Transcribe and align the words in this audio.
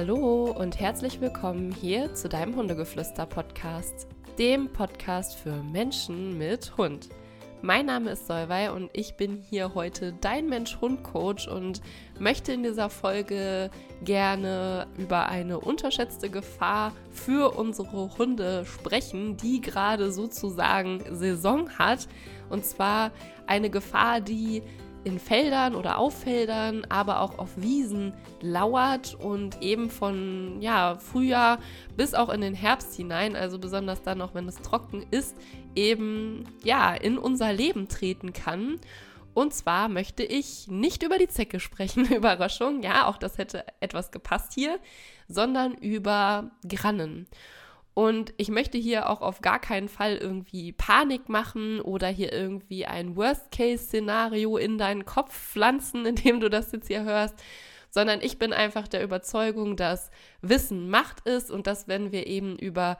Hallo 0.00 0.50
und 0.58 0.80
herzlich 0.80 1.20
willkommen 1.20 1.72
hier 1.72 2.14
zu 2.14 2.30
deinem 2.30 2.56
Hundegeflüster-Podcast, 2.56 4.06
dem 4.38 4.72
Podcast 4.72 5.36
für 5.36 5.62
Menschen 5.62 6.38
mit 6.38 6.74
Hund. 6.78 7.10
Mein 7.60 7.84
Name 7.84 8.12
ist 8.12 8.26
Solvay 8.26 8.70
und 8.70 8.88
ich 8.94 9.16
bin 9.16 9.36
hier 9.36 9.74
heute 9.74 10.14
dein 10.18 10.48
Mensch-Hund-Coach 10.48 11.48
und 11.48 11.82
möchte 12.18 12.54
in 12.54 12.62
dieser 12.62 12.88
Folge 12.88 13.68
gerne 14.02 14.86
über 14.96 15.28
eine 15.28 15.60
unterschätzte 15.60 16.30
Gefahr 16.30 16.94
für 17.10 17.58
unsere 17.58 18.16
Hunde 18.16 18.64
sprechen, 18.64 19.36
die 19.36 19.60
gerade 19.60 20.12
sozusagen 20.12 21.04
Saison 21.10 21.68
hat. 21.78 22.08
Und 22.48 22.64
zwar 22.64 23.10
eine 23.46 23.68
Gefahr, 23.68 24.22
die 24.22 24.62
in 25.04 25.18
Feldern 25.18 25.74
oder 25.74 25.98
auf 25.98 26.22
Feldern, 26.22 26.84
aber 26.88 27.20
auch 27.20 27.38
auf 27.38 27.50
Wiesen 27.56 28.12
lauert 28.40 29.14
und 29.14 29.62
eben 29.62 29.90
von 29.90 30.60
ja, 30.60 30.96
Frühjahr 30.98 31.58
bis 31.96 32.14
auch 32.14 32.28
in 32.28 32.40
den 32.40 32.54
Herbst 32.54 32.94
hinein, 32.94 33.36
also 33.36 33.58
besonders 33.58 34.02
dann 34.02 34.20
auch 34.20 34.34
wenn 34.34 34.48
es 34.48 34.56
trocken 34.56 35.06
ist, 35.10 35.36
eben 35.74 36.44
ja, 36.64 36.94
in 36.94 37.18
unser 37.18 37.52
Leben 37.52 37.88
treten 37.88 38.32
kann. 38.32 38.78
Und 39.32 39.54
zwar 39.54 39.88
möchte 39.88 40.22
ich 40.22 40.68
nicht 40.68 41.02
über 41.02 41.16
die 41.16 41.28
Zecke 41.28 41.60
sprechen, 41.60 42.04
Überraschung, 42.12 42.82
ja, 42.82 43.06
auch 43.06 43.16
das 43.16 43.38
hätte 43.38 43.64
etwas 43.80 44.10
gepasst 44.10 44.52
hier, 44.54 44.78
sondern 45.28 45.74
über 45.74 46.50
Grannen. 46.68 47.26
Und 48.00 48.32
ich 48.38 48.48
möchte 48.48 48.78
hier 48.78 49.10
auch 49.10 49.20
auf 49.20 49.42
gar 49.42 49.58
keinen 49.58 49.90
Fall 49.90 50.16
irgendwie 50.16 50.72
Panik 50.72 51.28
machen 51.28 51.82
oder 51.82 52.08
hier 52.08 52.32
irgendwie 52.32 52.86
ein 52.86 53.14
Worst-Case-Szenario 53.14 54.56
in 54.56 54.78
deinen 54.78 55.04
Kopf 55.04 55.36
pflanzen, 55.36 56.06
indem 56.06 56.40
du 56.40 56.48
das 56.48 56.72
jetzt 56.72 56.86
hier 56.86 57.04
hörst, 57.04 57.34
sondern 57.90 58.22
ich 58.22 58.38
bin 58.38 58.54
einfach 58.54 58.88
der 58.88 59.04
Überzeugung, 59.04 59.76
dass 59.76 60.10
Wissen 60.40 60.88
Macht 60.88 61.28
ist 61.28 61.50
und 61.50 61.66
dass 61.66 61.88
wenn 61.88 62.10
wir 62.10 62.26
eben 62.26 62.58
über 62.58 62.96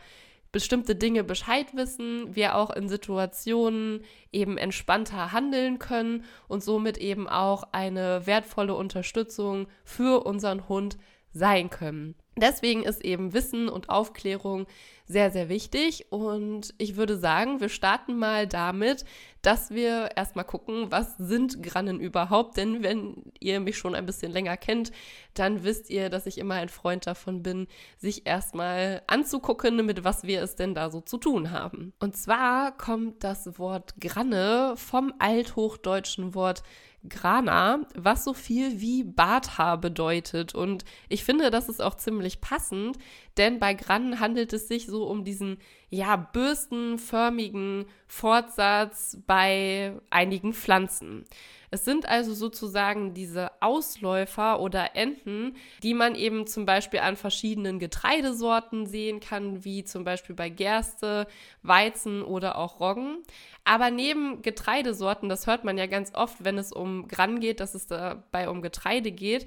bestimmte 0.52 0.94
Dinge 0.94 1.24
Bescheid 1.24 1.74
wissen, 1.74 2.36
wir 2.36 2.54
auch 2.54 2.68
in 2.68 2.90
Situationen 2.90 4.04
eben 4.32 4.58
entspannter 4.58 5.32
handeln 5.32 5.78
können 5.78 6.24
und 6.46 6.62
somit 6.62 6.98
eben 6.98 7.26
auch 7.26 7.62
eine 7.72 8.26
wertvolle 8.26 8.74
Unterstützung 8.74 9.66
für 9.82 10.26
unseren 10.26 10.68
Hund 10.68 10.98
sein 11.32 11.70
können. 11.70 12.16
Deswegen 12.36 12.84
ist 12.84 13.04
eben 13.04 13.32
Wissen 13.32 13.68
und 13.68 13.90
Aufklärung 13.90 14.66
sehr, 15.04 15.30
sehr 15.30 15.48
wichtig. 15.48 16.06
Und 16.10 16.72
ich 16.78 16.96
würde 16.96 17.18
sagen, 17.18 17.60
wir 17.60 17.68
starten 17.68 18.16
mal 18.16 18.46
damit, 18.46 19.04
dass 19.42 19.70
wir 19.70 20.10
erstmal 20.16 20.44
gucken, 20.44 20.90
was 20.90 21.16
sind 21.18 21.62
Grannen 21.62 21.98
überhaupt. 21.98 22.56
Denn 22.56 22.82
wenn 22.82 23.24
ihr 23.40 23.58
mich 23.58 23.76
schon 23.76 23.94
ein 23.94 24.06
bisschen 24.06 24.30
länger 24.30 24.56
kennt, 24.56 24.92
dann 25.34 25.64
wisst 25.64 25.90
ihr, 25.90 26.08
dass 26.08 26.26
ich 26.26 26.38
immer 26.38 26.54
ein 26.54 26.68
Freund 26.68 27.06
davon 27.06 27.42
bin, 27.42 27.66
sich 27.98 28.26
erstmal 28.26 29.02
anzugucken, 29.08 29.84
mit 29.84 30.04
was 30.04 30.22
wir 30.22 30.42
es 30.42 30.54
denn 30.54 30.74
da 30.74 30.90
so 30.90 31.00
zu 31.00 31.18
tun 31.18 31.50
haben. 31.50 31.92
Und 31.98 32.16
zwar 32.16 32.76
kommt 32.76 33.24
das 33.24 33.58
Wort 33.58 33.94
Granne 34.00 34.74
vom 34.76 35.12
althochdeutschen 35.18 36.34
Wort 36.34 36.62
Grana, 37.08 37.86
was 37.94 38.24
so 38.24 38.34
viel 38.34 38.80
wie 38.80 39.04
Barthaar 39.04 39.78
bedeutet. 39.78 40.54
Und 40.54 40.84
ich 41.08 41.24
finde, 41.24 41.50
das 41.50 41.68
ist 41.68 41.80
auch 41.80 41.94
ziemlich 41.94 42.40
passend, 42.40 42.98
denn 43.36 43.58
bei 43.58 43.74
Grannen 43.74 44.20
handelt 44.20 44.52
es 44.52 44.68
sich 44.68 44.86
so 44.86 45.06
um 45.06 45.24
diesen, 45.24 45.58
ja, 45.88 46.16
bürstenförmigen 46.16 47.86
Fortsatz 48.06 49.18
bei 49.26 49.94
einigen 50.10 50.52
Pflanzen. 50.52 51.24
Es 51.70 51.84
sind 51.84 52.08
also 52.08 52.34
sozusagen 52.34 53.14
diese 53.14 53.50
Ausläufer 53.60 54.60
oder 54.60 54.96
Enden, 54.96 55.56
die 55.82 55.94
man 55.94 56.14
eben 56.14 56.46
zum 56.46 56.66
Beispiel 56.66 57.00
an 57.00 57.16
verschiedenen 57.16 57.78
Getreidesorten 57.78 58.86
sehen 58.86 59.20
kann, 59.20 59.64
wie 59.64 59.84
zum 59.84 60.02
Beispiel 60.02 60.34
bei 60.34 60.48
Gerste, 60.48 61.26
Weizen 61.62 62.22
oder 62.22 62.58
auch 62.58 62.80
Roggen. 62.80 63.18
Aber 63.64 63.90
neben 63.90 64.42
Getreidesorten, 64.42 65.28
das 65.28 65.46
hört 65.46 65.64
man 65.64 65.78
ja 65.78 65.86
ganz 65.86 66.12
oft, 66.14 66.42
wenn 66.44 66.58
es 66.58 66.72
um 66.72 67.06
Gran 67.06 67.38
geht, 67.38 67.60
dass 67.60 67.74
es 67.74 67.86
dabei 67.86 68.48
um 68.48 68.62
Getreide 68.62 69.12
geht, 69.12 69.46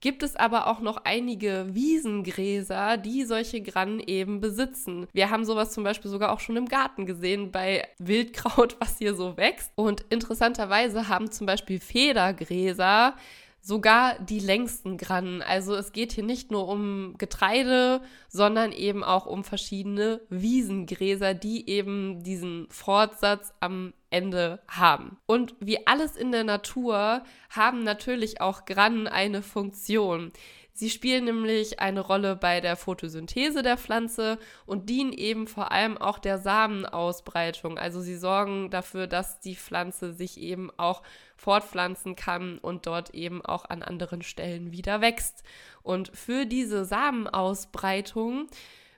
gibt 0.00 0.22
es 0.22 0.36
aber 0.36 0.68
auch 0.68 0.80
noch 0.80 0.98
einige 1.04 1.66
Wiesengräser, 1.72 2.96
die 2.96 3.24
solche 3.24 3.60
Grannen 3.60 4.00
eben 4.00 4.40
besitzen. 4.40 5.06
Wir 5.12 5.30
haben 5.30 5.44
sowas 5.44 5.72
zum 5.72 5.84
Beispiel 5.84 6.10
sogar 6.10 6.32
auch 6.32 6.40
schon 6.40 6.56
im 6.56 6.66
Garten 6.66 7.06
gesehen 7.06 7.50
bei 7.50 7.86
Wildkraut, 7.98 8.76
was 8.80 8.98
hier 8.98 9.14
so 9.14 9.36
wächst. 9.36 9.72
Und 9.74 10.04
interessanterweise 10.10 11.08
haben 11.08 11.30
zum 11.30 11.46
Beispiel 11.46 11.80
Federgräser 11.80 13.14
sogar 13.60 14.18
die 14.18 14.40
längsten 14.40 14.96
Grannen. 14.96 15.42
Also 15.42 15.74
es 15.74 15.92
geht 15.92 16.12
hier 16.12 16.24
nicht 16.24 16.50
nur 16.50 16.68
um 16.68 17.14
Getreide, 17.18 18.00
sondern 18.28 18.72
eben 18.72 19.04
auch 19.04 19.26
um 19.26 19.44
verschiedene 19.44 20.20
Wiesengräser, 20.30 21.34
die 21.34 21.68
eben 21.68 22.22
diesen 22.22 22.66
Fortsatz 22.70 23.52
am 23.60 23.92
Ende 24.10 24.60
haben. 24.68 25.18
Und 25.26 25.54
wie 25.60 25.86
alles 25.86 26.16
in 26.16 26.32
der 26.32 26.44
Natur 26.44 27.22
haben 27.50 27.84
natürlich 27.84 28.40
auch 28.40 28.64
Grannen 28.64 29.06
eine 29.06 29.42
Funktion. 29.42 30.32
Sie 30.78 30.90
spielen 30.90 31.24
nämlich 31.24 31.80
eine 31.80 31.98
Rolle 31.98 32.36
bei 32.36 32.60
der 32.60 32.76
Photosynthese 32.76 33.64
der 33.64 33.76
Pflanze 33.76 34.38
und 34.64 34.88
dienen 34.88 35.12
eben 35.12 35.48
vor 35.48 35.72
allem 35.72 35.98
auch 35.98 36.20
der 36.20 36.38
Samenausbreitung. 36.38 37.78
Also 37.78 38.00
sie 38.00 38.16
sorgen 38.16 38.70
dafür, 38.70 39.08
dass 39.08 39.40
die 39.40 39.56
Pflanze 39.56 40.12
sich 40.12 40.40
eben 40.40 40.70
auch 40.76 41.02
fortpflanzen 41.36 42.14
kann 42.14 42.58
und 42.58 42.86
dort 42.86 43.12
eben 43.12 43.44
auch 43.44 43.64
an 43.64 43.82
anderen 43.82 44.22
Stellen 44.22 44.70
wieder 44.70 45.00
wächst. 45.00 45.42
Und 45.82 46.16
für 46.16 46.46
diese 46.46 46.84
Samenausbreitung 46.84 48.46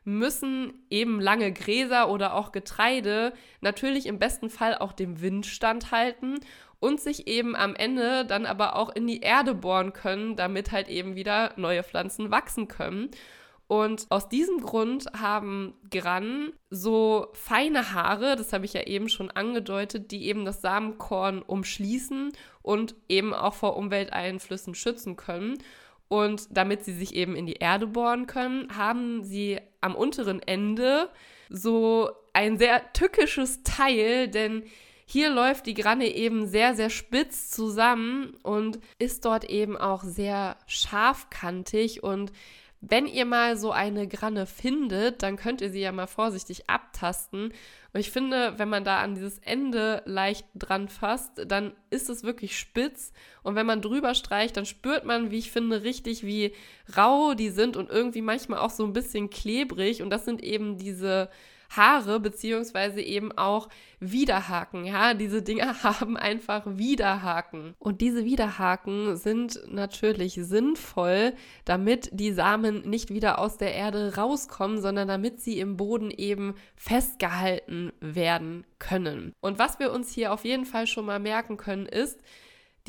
müssen 0.04 0.74
eben 0.90 1.18
lange 1.18 1.50
Gräser 1.50 2.10
oder 2.10 2.34
auch 2.34 2.52
Getreide 2.52 3.32
natürlich 3.62 4.04
im 4.04 4.18
besten 4.18 4.50
Fall 4.50 4.76
auch 4.76 4.92
dem 4.92 5.22
Wind 5.22 5.46
standhalten 5.46 6.40
und 6.80 7.00
sich 7.00 7.28
eben 7.28 7.54
am 7.54 7.74
Ende 7.74 8.24
dann 8.24 8.46
aber 8.46 8.74
auch 8.74 8.88
in 8.88 9.06
die 9.06 9.20
Erde 9.20 9.54
bohren 9.54 9.92
können, 9.92 10.34
damit 10.34 10.72
halt 10.72 10.88
eben 10.88 11.14
wieder 11.14 11.52
neue 11.56 11.82
Pflanzen 11.82 12.30
wachsen 12.30 12.68
können. 12.68 13.10
Und 13.68 14.06
aus 14.08 14.28
diesem 14.28 14.60
Grund 14.62 15.06
haben 15.16 15.74
Grannen 15.90 16.52
so 16.70 17.28
feine 17.34 17.92
Haare, 17.92 18.34
das 18.34 18.52
habe 18.52 18.64
ich 18.64 18.72
ja 18.72 18.82
eben 18.82 19.08
schon 19.08 19.30
angedeutet, 19.30 20.10
die 20.10 20.24
eben 20.24 20.44
das 20.44 20.60
Samenkorn 20.60 21.40
umschließen 21.42 22.32
und 22.62 22.96
eben 23.08 23.32
auch 23.32 23.54
vor 23.54 23.76
Umwelteinflüssen 23.76 24.74
schützen 24.74 25.14
können. 25.14 25.58
Und 26.08 26.48
damit 26.50 26.84
sie 26.84 26.94
sich 26.94 27.14
eben 27.14 27.36
in 27.36 27.46
die 27.46 27.60
Erde 27.60 27.86
bohren 27.86 28.26
können, 28.26 28.76
haben 28.76 29.22
sie 29.22 29.60
am 29.80 29.94
unteren 29.94 30.42
Ende 30.42 31.08
so 31.48 32.10
ein 32.32 32.58
sehr 32.58 32.92
tückisches 32.92 33.62
Teil, 33.62 34.26
denn 34.26 34.64
hier 35.10 35.28
läuft 35.30 35.66
die 35.66 35.74
Granne 35.74 36.06
eben 36.06 36.46
sehr, 36.46 36.76
sehr 36.76 36.88
spitz 36.88 37.50
zusammen 37.50 38.34
und 38.44 38.78
ist 39.00 39.24
dort 39.24 39.44
eben 39.44 39.76
auch 39.76 40.04
sehr 40.04 40.56
scharfkantig. 40.66 42.04
Und 42.04 42.30
wenn 42.80 43.06
ihr 43.06 43.24
mal 43.24 43.56
so 43.56 43.72
eine 43.72 44.06
Granne 44.06 44.46
findet, 44.46 45.24
dann 45.24 45.34
könnt 45.34 45.62
ihr 45.62 45.70
sie 45.70 45.80
ja 45.80 45.90
mal 45.90 46.06
vorsichtig 46.06 46.70
abtasten. 46.70 47.52
Und 47.92 48.00
ich 48.00 48.12
finde, 48.12 48.54
wenn 48.58 48.68
man 48.68 48.84
da 48.84 49.00
an 49.00 49.16
dieses 49.16 49.40
Ende 49.40 50.02
leicht 50.06 50.46
dran 50.54 50.88
fasst, 50.88 51.42
dann 51.44 51.72
ist 51.90 52.08
es 52.08 52.22
wirklich 52.22 52.56
spitz. 52.56 53.12
Und 53.42 53.56
wenn 53.56 53.66
man 53.66 53.82
drüber 53.82 54.14
streicht, 54.14 54.56
dann 54.56 54.64
spürt 54.64 55.04
man, 55.04 55.32
wie 55.32 55.38
ich 55.38 55.50
finde, 55.50 55.82
richtig, 55.82 56.24
wie 56.24 56.54
rau 56.96 57.34
die 57.34 57.50
sind 57.50 57.76
und 57.76 57.90
irgendwie 57.90 58.22
manchmal 58.22 58.60
auch 58.60 58.70
so 58.70 58.84
ein 58.84 58.92
bisschen 58.92 59.28
klebrig. 59.28 60.02
Und 60.02 60.10
das 60.10 60.24
sind 60.24 60.40
eben 60.40 60.78
diese 60.78 61.28
Haare 61.70 62.20
beziehungsweise 62.20 63.00
eben 63.00 63.32
auch 63.32 63.68
Widerhaken. 64.00 64.84
Ja, 64.84 65.14
diese 65.14 65.42
Dinger 65.42 65.82
haben 65.82 66.16
einfach 66.16 66.62
Widerhaken. 66.66 67.74
Und 67.78 68.00
diese 68.00 68.24
Widerhaken 68.24 69.16
sind 69.16 69.60
natürlich 69.68 70.34
sinnvoll, 70.34 71.34
damit 71.64 72.10
die 72.12 72.32
Samen 72.32 72.88
nicht 72.88 73.10
wieder 73.10 73.38
aus 73.38 73.56
der 73.56 73.74
Erde 73.74 74.16
rauskommen, 74.16 74.80
sondern 74.80 75.08
damit 75.08 75.40
sie 75.40 75.60
im 75.60 75.76
Boden 75.76 76.10
eben 76.10 76.54
festgehalten 76.76 77.92
werden 78.00 78.66
können. 78.78 79.32
Und 79.40 79.58
was 79.58 79.78
wir 79.78 79.92
uns 79.92 80.12
hier 80.12 80.32
auf 80.32 80.44
jeden 80.44 80.64
Fall 80.64 80.86
schon 80.86 81.06
mal 81.06 81.20
merken 81.20 81.56
können, 81.56 81.86
ist, 81.86 82.20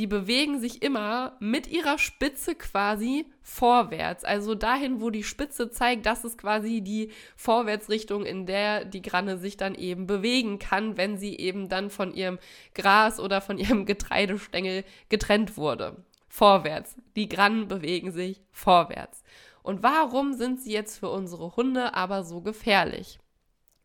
die 0.01 0.07
bewegen 0.07 0.59
sich 0.59 0.81
immer 0.81 1.38
mit 1.39 1.68
ihrer 1.68 2.00
Spitze 2.00 2.56
quasi 2.56 3.27
vorwärts. 3.44 4.24
Also 4.24 4.56
dahin, 4.56 5.00
wo 5.00 5.12
die 5.12 5.24
Spitze 5.24 5.69
zeigt, 5.69 6.07
das 6.07 6.25
ist 6.25 6.39
quasi 6.39 6.81
die 6.81 7.12
Vorwärtsrichtung, 7.36 8.25
in 8.25 8.48
der 8.48 8.83
die 8.83 9.03
Granne 9.03 9.38
sich 9.38 9.57
dann 9.57 9.75
eben 9.75 10.07
bewegen 10.07 10.57
kann, 10.57 10.98
wenn 10.98 11.19
sie 11.19 11.38
eben 11.38 11.69
dann 11.69 11.92
von 11.92 12.15
ihrem 12.15 12.39
Gras 12.74 13.19
oder 13.19 13.42
von 13.42 13.59
ihrem 13.59 13.86
Getreidestängel 13.86 14.86
getrennt 15.09 15.56
wurde. 15.56 16.03
Vorwärts. 16.30 16.95
Die 17.15 17.30
Grannen 17.30 17.68
bewegen 17.68 18.09
sich 18.09 18.42
vorwärts. 18.50 19.21
Und 19.62 19.83
warum 19.83 20.33
sind 20.33 20.62
sie 20.62 20.71
jetzt 20.71 20.98
für 20.98 21.09
unsere 21.09 21.56
Hunde 21.56 21.94
aber 21.94 22.24
so 22.24 22.42
gefährlich? 22.42 23.19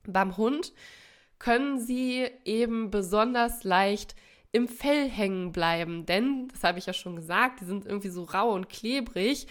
Beim 0.06 0.38
Hund 0.38 0.72
können 1.38 1.78
sie 1.78 2.26
eben 2.46 2.90
besonders 2.90 3.64
leicht 3.64 4.16
im 4.56 4.68
Fell 4.68 5.08
hängen 5.08 5.52
bleiben. 5.52 6.06
Denn, 6.06 6.48
das 6.48 6.64
habe 6.64 6.78
ich 6.78 6.86
ja 6.86 6.94
schon 6.94 7.14
gesagt, 7.14 7.60
die 7.60 7.66
sind 7.66 7.84
irgendwie 7.84 8.08
so 8.08 8.24
rau 8.24 8.52
und 8.52 8.70
klebrig. 8.70 9.46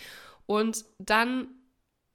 Und 0.47 0.83
dann 0.97 1.47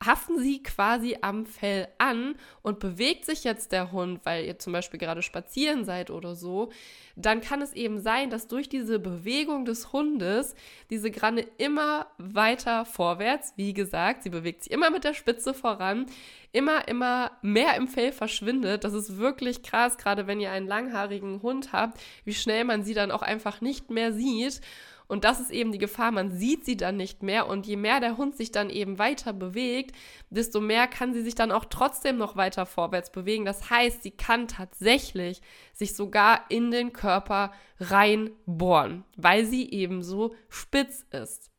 haften 0.05 0.39
sie 0.39 0.63
quasi 0.63 1.19
am 1.21 1.45
Fell 1.45 1.89
an 1.99 2.35
und 2.63 2.79
bewegt 2.79 3.27
sich 3.27 3.45
jetzt 3.45 3.73
der 3.73 3.93
Hund, 3.93 4.21
weil 4.25 4.47
ihr 4.47 4.59
zum 4.59 4.73
Beispiel 4.73 4.99
gerade 4.99 5.21
spazieren 5.21 5.85
seid 5.85 6.11
oder 6.11 6.35
so, 6.35 6.71
dann 7.17 7.43
kann 7.43 7.61
es 7.61 7.75
eben 7.75 8.01
sein, 8.01 8.31
dass 8.31 8.49
durch 8.49 8.71
diese 8.71 8.99
Bewegung 8.99 9.67
des 9.67 9.93
Hundes 9.93 10.55
diese 10.89 11.11
Granne 11.11 11.47
immer 11.59 12.07
weiter 12.17 12.87
vorwärts, 12.87 13.53
wie 13.57 13.75
gesagt, 13.75 14.23
sie 14.23 14.31
bewegt 14.31 14.65
sich 14.65 14.73
immer 14.73 14.91
mit 14.91 15.05
der 15.05 15.13
Spitze 15.13 15.53
voran, 15.53 16.07
immer, 16.53 16.89
immer 16.89 17.33
mehr 17.43 17.77
im 17.77 17.87
Fell 17.87 18.13
verschwindet. 18.13 18.85
Das 18.85 18.95
ist 18.95 19.19
wirklich 19.19 19.63
krass, 19.63 19.99
gerade 19.99 20.27
wenn 20.27 20.41
ihr 20.41 20.51
einen 20.51 20.67
langhaarigen 20.67 21.43
Hund 21.43 21.73
habt, 21.73 22.01
wie 22.25 22.35
schnell 22.35 22.65
man 22.65 22.85
sie 22.85 22.95
dann 22.95 23.11
auch 23.11 23.23
einfach 23.23 23.61
nicht 23.61 23.91
mehr 23.91 24.13
sieht. 24.13 24.63
Und 25.11 25.25
das 25.25 25.41
ist 25.41 25.51
eben 25.51 25.73
die 25.73 25.79
Gefahr, 25.79 26.13
man 26.13 26.31
sieht 26.31 26.65
sie 26.65 26.77
dann 26.77 26.97
nicht 26.97 27.25
mehr 27.25 27.49
und 27.49 27.67
je 27.67 27.75
mehr 27.75 27.99
der 27.99 28.17
Hund 28.17 28.37
sich 28.37 28.53
dann 28.53 28.71
eben 28.71 29.01
weiter 29.01 29.33
bewegt, 29.33 29.97
desto 30.31 30.61
mehr 30.61 30.87
kann 30.87 31.13
sie 31.13 31.23
sich 31.23 31.35
dann 31.35 31.51
auch 31.51 31.65
trotzdem 31.65 32.17
noch 32.17 32.37
weiter 32.37 32.65
vorwärts 32.65 33.11
bewegen. 33.11 33.45
Das 33.45 33.71
heißt, 33.71 34.05
sie 34.05 34.13
kann 34.13 34.47
tatsächlich 34.47 35.43
sich 35.73 35.97
sogar 35.97 36.45
in 36.49 36.71
den 36.71 36.93
Körper 36.93 37.51
reinbohren, 37.81 39.03
weil 39.17 39.45
sie 39.47 39.69
eben 39.73 40.05
so 40.05 40.33
spitz 40.49 41.05
ist. 41.11 41.51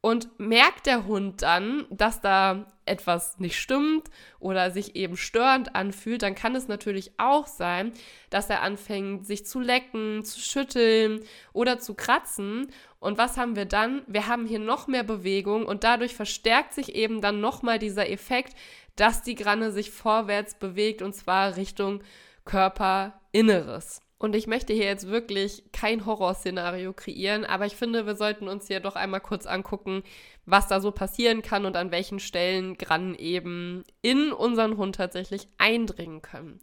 Und 0.00 0.38
merkt 0.38 0.86
der 0.86 1.06
Hund 1.06 1.42
dann, 1.42 1.86
dass 1.90 2.20
da 2.20 2.72
etwas 2.86 3.38
nicht 3.38 3.58
stimmt 3.58 4.08
oder 4.38 4.70
sich 4.70 4.96
eben 4.96 5.16
störend 5.16 5.74
anfühlt, 5.74 6.22
dann 6.22 6.34
kann 6.34 6.54
es 6.54 6.68
natürlich 6.68 7.12
auch 7.18 7.46
sein, 7.46 7.92
dass 8.30 8.48
er 8.48 8.62
anfängt, 8.62 9.26
sich 9.26 9.44
zu 9.44 9.60
lecken, 9.60 10.24
zu 10.24 10.40
schütteln 10.40 11.20
oder 11.52 11.78
zu 11.78 11.94
kratzen. 11.94 12.68
Und 13.00 13.18
was 13.18 13.36
haben 13.36 13.56
wir 13.56 13.66
dann? 13.66 14.02
Wir 14.06 14.28
haben 14.28 14.46
hier 14.46 14.60
noch 14.60 14.86
mehr 14.86 15.02
Bewegung 15.02 15.66
und 15.66 15.84
dadurch 15.84 16.14
verstärkt 16.14 16.72
sich 16.72 16.94
eben 16.94 17.20
dann 17.20 17.40
nochmal 17.40 17.78
dieser 17.78 18.08
Effekt, 18.08 18.56
dass 18.94 19.22
die 19.22 19.34
Granne 19.34 19.72
sich 19.72 19.90
vorwärts 19.90 20.54
bewegt 20.54 21.02
und 21.02 21.14
zwar 21.14 21.56
Richtung 21.56 22.02
Körperinneres. 22.44 24.05
Und 24.18 24.34
ich 24.34 24.46
möchte 24.46 24.72
hier 24.72 24.86
jetzt 24.86 25.08
wirklich 25.08 25.64
kein 25.72 26.06
Horrorszenario 26.06 26.94
kreieren, 26.94 27.44
aber 27.44 27.66
ich 27.66 27.76
finde, 27.76 28.06
wir 28.06 28.16
sollten 28.16 28.48
uns 28.48 28.66
hier 28.66 28.80
doch 28.80 28.96
einmal 28.96 29.20
kurz 29.20 29.44
angucken, 29.44 30.02
was 30.46 30.68
da 30.68 30.80
so 30.80 30.90
passieren 30.90 31.42
kann 31.42 31.66
und 31.66 31.76
an 31.76 31.90
welchen 31.90 32.18
Stellen 32.18 32.78
Grannen 32.78 33.14
eben 33.14 33.84
in 34.00 34.32
unseren 34.32 34.78
Hund 34.78 34.96
tatsächlich 34.96 35.48
eindringen 35.58 36.22
können. 36.22 36.60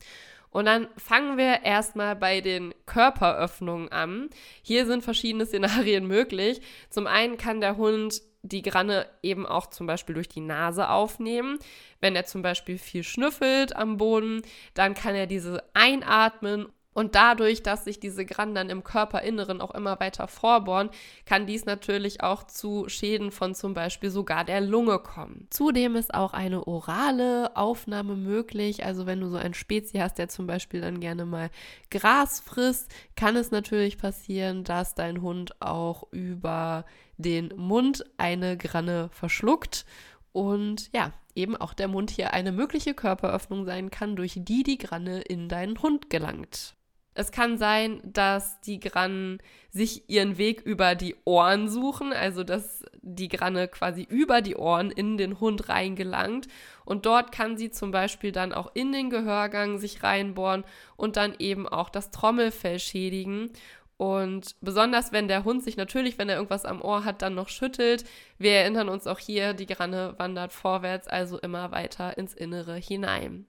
Und 0.50 0.66
dann 0.66 0.88
fangen 0.98 1.38
wir 1.38 1.64
erstmal 1.64 2.16
bei 2.16 2.40
den 2.40 2.74
Körperöffnungen 2.86 3.92
an. 3.92 4.30
Hier 4.62 4.86
sind 4.86 5.04
verschiedene 5.04 5.46
Szenarien 5.48 6.08
möglich. 6.08 6.62
Zum 6.90 7.08
einen 7.08 7.38
kann 7.38 7.62
der 7.62 7.78
Hund 7.78 8.22
die 8.44 8.62
Granne 8.62 9.08
eben 9.24 9.46
auch 9.46 9.68
zum 9.68 9.88
Beispiel 9.88 10.16
durch 10.16 10.28
die 10.28 10.42
Nase 10.42 10.90
aufnehmen. 10.90 11.58
Wenn 12.02 12.16
er 12.16 12.26
zum 12.26 12.42
Beispiel 12.42 12.78
viel 12.78 13.04
schnüffelt 13.04 13.76
am 13.76 13.98
Boden, 13.98 14.42
dann 14.74 14.94
kann 14.94 15.16
er 15.16 15.28
diese 15.28 15.64
einatmen 15.74 16.68
und 16.94 17.16
dadurch, 17.16 17.64
dass 17.64 17.84
sich 17.86 18.00
diese 18.00 18.26
Grannen 18.26 18.56
dann 18.56 18.70
im 18.70 18.84
Körperinneren 18.84 19.62
auch 19.62 19.72
immer 19.72 20.00
weiter 20.00 20.28
vorbohren, 20.28 20.90
kann 21.26 21.48
dies 21.48 21.66
natürlich 21.66 22.22
auch 22.22 22.44
zu 22.44 22.88
Schäden 22.88 23.32
von 23.32 23.56
zum 23.56 23.74
Beispiel 23.74 24.10
sogar 24.10 24.44
der 24.44 24.62
Lunge 24.62 25.00
kommen. 25.00 25.48
Zudem 25.50 25.96
ist 25.96 26.14
auch 26.14 26.34
eine 26.34 26.68
orale 26.68 27.56
Aufnahme 27.56 28.16
möglich. 28.16 28.86
Also 28.86 29.06
wenn 29.06 29.22
du 29.22 29.30
so 29.30 29.38
ein 29.38 29.54
Spezi 29.54 29.98
hast, 29.98 30.18
der 30.18 30.30
zum 30.30 30.46
Beispiel 30.46 30.82
dann 30.82 31.00
gerne 31.00 31.26
mal 31.26 31.50
Gras 31.90 32.40
frisst, 32.40 32.92
kann 33.16 33.36
es 33.36 33.52
natürlich 33.52 33.98
passieren, 33.98 34.64
dass 34.64 34.96
dein 34.96 35.22
Hund 35.22 35.62
auch 35.62 36.06
über 36.12 36.86
den 37.18 37.54
Mund 37.56 38.06
eine 38.18 38.58
Granne 38.58 39.10
verschluckt. 39.12 39.86
Und 40.32 40.92
ja, 40.94 41.12
eben 41.36 41.56
auch 41.56 41.74
der 41.74 41.88
Mund 41.88 42.10
hier 42.12 42.34
eine 42.34 42.52
mögliche 42.52 42.94
Körperöffnung 42.94 43.66
sein 43.66 43.92
kann, 43.92 44.16
durch 44.16 44.34
die 44.36 44.64
die 44.64 44.78
Granne 44.78 45.22
in 45.22 45.50
deinen 45.50 45.82
Hund 45.82 46.10
gelangt. 46.10 46.76
Es 47.16 47.32
kann 47.32 47.58
sein, 47.58 48.02
dass 48.04 48.60
die 48.62 48.80
Grannen 48.80 49.40
sich 49.70 50.10
ihren 50.10 50.38
Weg 50.38 50.62
über 50.62 50.96
die 50.96 51.16
Ohren 51.26 51.70
suchen, 51.70 52.12
also 52.12 52.44
dass 52.44 52.84
die 53.02 53.28
Granne 53.28 53.68
quasi 53.68 54.04
über 54.04 54.42
die 54.42 54.56
Ohren 54.56 54.90
in 54.92 55.18
den 55.18 55.40
Hund 55.40 55.70
reingelangt. 55.70 56.48
Und 56.86 57.06
dort 57.06 57.32
kann 57.32 57.58
sie 57.58 57.70
zum 57.72 57.92
Beispiel 57.92 58.32
dann 58.32 58.54
auch 58.54 58.72
in 58.74 58.92
den 58.92 59.10
Gehörgang 59.10 59.78
sich 59.78 60.04
reinbohren 60.04 60.64
und 60.96 61.18
dann 61.18 61.36
eben 61.40 61.68
auch 61.68 61.90
das 61.90 62.12
Trommelfell 62.12 62.80
schädigen. 62.80 63.52
Und 63.98 64.56
besonders 64.62 65.12
wenn 65.12 65.28
der 65.28 65.44
Hund 65.44 65.64
sich 65.64 65.78
natürlich, 65.78 66.18
wenn 66.18 66.30
er 66.30 66.36
irgendwas 66.36 66.66
am 66.66 66.82
Ohr 66.82 67.06
hat, 67.06 67.22
dann 67.22 67.36
noch 67.36 67.50
schüttelt. 67.50 68.06
Wir 68.38 68.54
erinnern 68.54 68.90
uns 68.90 69.08
auch 69.08 69.20
hier, 69.20 69.54
die 69.54 69.68
Granne 69.68 70.16
wandert 70.18 70.52
vorwärts, 70.52 71.08
also 71.08 71.38
immer 71.38 71.72
weiter 71.72 72.18
ins 72.18 72.34
Innere 72.34 72.76
hinein. 72.76 73.46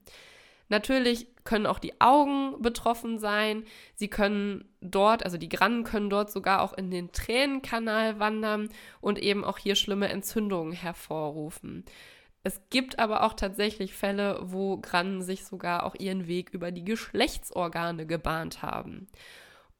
Natürlich 0.69 1.27
können 1.45 1.67
auch 1.67 1.79
die 1.79 2.01
Augen 2.01 2.61
betroffen 2.61 3.19
sein. 3.19 3.63
Sie 3.95 4.09
können 4.09 4.65
dort, 4.81 5.23
also 5.23 5.37
die 5.37 5.47
Grannen 5.47 5.83
können 5.83 6.09
dort 6.09 6.31
sogar 6.31 6.61
auch 6.61 6.73
in 6.73 6.91
den 6.91 7.11
Tränenkanal 7.11 8.19
wandern 8.19 8.69
und 8.99 9.19
eben 9.19 9.45
auch 9.45 9.57
hier 9.57 9.75
schlimme 9.75 10.09
Entzündungen 10.09 10.73
hervorrufen. 10.73 11.85
Es 12.43 12.61
gibt 12.69 12.99
aber 12.99 13.23
auch 13.23 13.33
tatsächlich 13.33 13.93
Fälle, 13.93 14.39
wo 14.43 14.77
Grannen 14.77 15.21
sich 15.21 15.45
sogar 15.45 15.83
auch 15.83 15.95
ihren 15.95 16.27
Weg 16.27 16.49
über 16.51 16.71
die 16.71 16.83
Geschlechtsorgane 16.83 18.05
gebahnt 18.05 18.61
haben. 18.61 19.07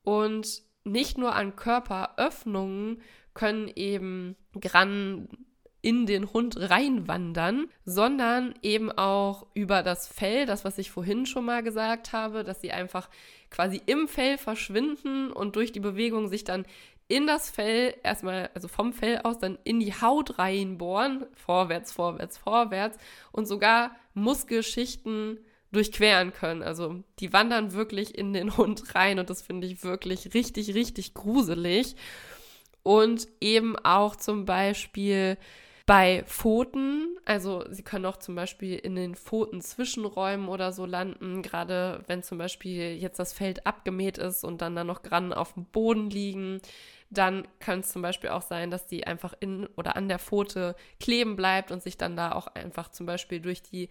Und 0.04 0.64
nicht 0.84 1.18
nur 1.18 1.36
an 1.36 1.56
Körperöffnungen 1.56 3.02
können 3.34 3.68
eben 3.76 4.36
Grannen 4.60 5.30
in 5.86 6.08
den 6.08 6.34
Hund 6.34 6.58
reinwandern, 6.60 7.68
sondern 7.86 8.56
eben 8.64 8.92
auch 8.92 9.46
über 9.54 9.84
das 9.84 10.08
Fell, 10.08 10.48
das, 10.48 10.66
was 10.66 10.80
ich 10.80 10.90
vorhin 10.90 11.28
schon 11.28 11.46
mal 11.46 11.62
gesagt 11.62 12.12
habe, 12.12 12.44
dass 12.44 12.60
sie 12.60 12.72
einfach 12.72 13.08
quasi 13.52 13.80
im 13.86 14.08
Fell 14.08 14.40
verschwinden 14.40 15.32
und 15.32 15.56
durch 15.56 15.72
die 15.72 15.80
Bewegung 15.80 16.28
sich 16.28 16.44
dann 16.44 16.66
in 17.08 17.28
das 17.28 17.52
Fell, 17.52 17.94
erstmal, 18.02 18.50
also 18.56 18.68
vom 18.68 18.94
Fell 18.94 19.20
aus, 19.20 19.38
dann 19.38 19.60
in 19.64 19.80
die 19.80 19.94
Haut 19.94 20.40
reinbohren, 20.40 21.28
vorwärts, 21.36 21.92
vorwärts, 21.92 22.40
vorwärts 22.40 22.98
und 23.32 23.46
sogar 23.46 23.96
Muskelschichten 24.16 25.38
durchqueren 25.72 26.34
können. 26.34 26.64
Also 26.64 27.04
die 27.20 27.32
wandern 27.32 27.74
wirklich 27.74 28.18
in 28.18 28.34
den 28.34 28.58
Hund 28.58 28.96
rein 28.96 29.20
und 29.20 29.30
das 29.30 29.44
finde 29.44 29.68
ich 29.68 29.84
wirklich 29.84 30.34
richtig, 30.34 30.74
richtig 30.74 31.14
gruselig. 31.14 31.96
Und 32.82 33.28
eben 33.40 33.78
auch 33.78 34.16
zum 34.16 34.46
Beispiel 34.46 35.38
bei 35.86 36.24
Pfoten, 36.26 37.18
also 37.26 37.64
sie 37.70 37.84
können 37.84 38.06
auch 38.06 38.18
zum 38.18 38.34
Beispiel 38.34 38.76
in 38.76 38.96
den 38.96 39.16
Pfoten-Zwischenräumen 39.16 40.48
oder 40.48 40.72
so 40.72 40.86
landen, 40.86 41.44
gerade 41.44 42.04
wenn 42.08 42.24
zum 42.24 42.40
Beispiel 42.40 42.96
jetzt 42.96 43.20
das 43.20 43.34
Feld 43.34 43.68
abgemäht 43.68 44.18
ist 44.18 44.44
und 44.44 44.62
dann 44.62 44.76
da 44.76 44.84
noch 44.84 45.04
Grannen 45.04 45.34
auf 45.34 45.54
dem 45.54 45.66
Boden 45.66 46.10
liegen, 46.10 46.60
dann 47.12 47.48
kann 47.60 47.82
es 47.82 47.92
zum 47.92 48.02
Beispiel 48.02 48.32
auch 48.32 48.42
sein, 48.42 48.72
dass 48.72 48.88
die 48.88 49.06
einfach 49.06 49.36
in 49.40 49.68
oder 49.76 49.96
an 49.96 50.08
der 50.08 50.18
Pfote 50.18 50.76
kleben 51.00 51.36
bleibt 51.36 51.72
und 51.72 51.84
sich 51.84 51.98
dann 51.98 52.16
da 52.16 52.32
auch 52.32 52.48
einfach 52.48 52.90
zum 52.90 53.06
Beispiel 53.06 53.40
durch 53.40 53.62
die 53.62 53.90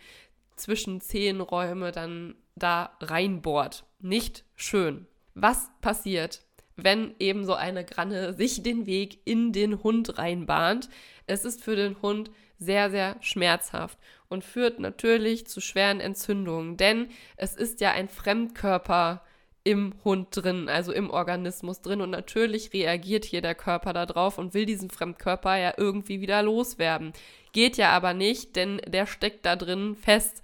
Zwischenzehenräume 0.56 1.92
dann 1.92 2.34
da 2.56 2.96
reinbohrt. 3.00 3.84
Nicht 4.00 4.44
schön. 4.56 5.06
Was 5.34 5.70
passiert, 5.80 6.43
wenn 6.76 7.14
eben 7.18 7.44
so 7.44 7.54
eine 7.54 7.84
Granne 7.84 8.34
sich 8.34 8.62
den 8.62 8.86
Weg 8.86 9.20
in 9.24 9.52
den 9.52 9.82
Hund 9.82 10.18
reinbahnt? 10.18 10.88
Es 11.26 11.44
ist 11.44 11.62
für 11.62 11.76
den 11.76 12.00
Hund 12.02 12.30
sehr, 12.58 12.90
sehr 12.90 13.16
schmerzhaft 13.20 13.98
und 14.28 14.44
führt 14.44 14.80
natürlich 14.80 15.46
zu 15.46 15.60
schweren 15.60 16.00
Entzündungen, 16.00 16.76
denn 16.76 17.08
es 17.36 17.54
ist 17.54 17.80
ja 17.80 17.92
ein 17.92 18.08
Fremdkörper 18.08 19.22
im 19.64 19.94
Hund 20.04 20.28
drin, 20.30 20.68
also 20.68 20.92
im 20.92 21.08
Organismus 21.10 21.80
drin 21.80 22.02
und 22.02 22.10
natürlich 22.10 22.72
reagiert 22.74 23.24
hier 23.24 23.40
der 23.40 23.54
Körper 23.54 23.94
darauf 23.94 24.36
und 24.36 24.52
will 24.52 24.66
diesen 24.66 24.90
Fremdkörper 24.90 25.56
ja 25.56 25.72
irgendwie 25.78 26.20
wieder 26.20 26.42
loswerden. 26.42 27.14
Geht 27.52 27.78
ja 27.78 27.90
aber 27.90 28.12
nicht, 28.12 28.56
denn 28.56 28.80
der 28.86 29.06
steckt 29.06 29.46
da 29.46 29.56
drin 29.56 29.96
fest. 29.96 30.42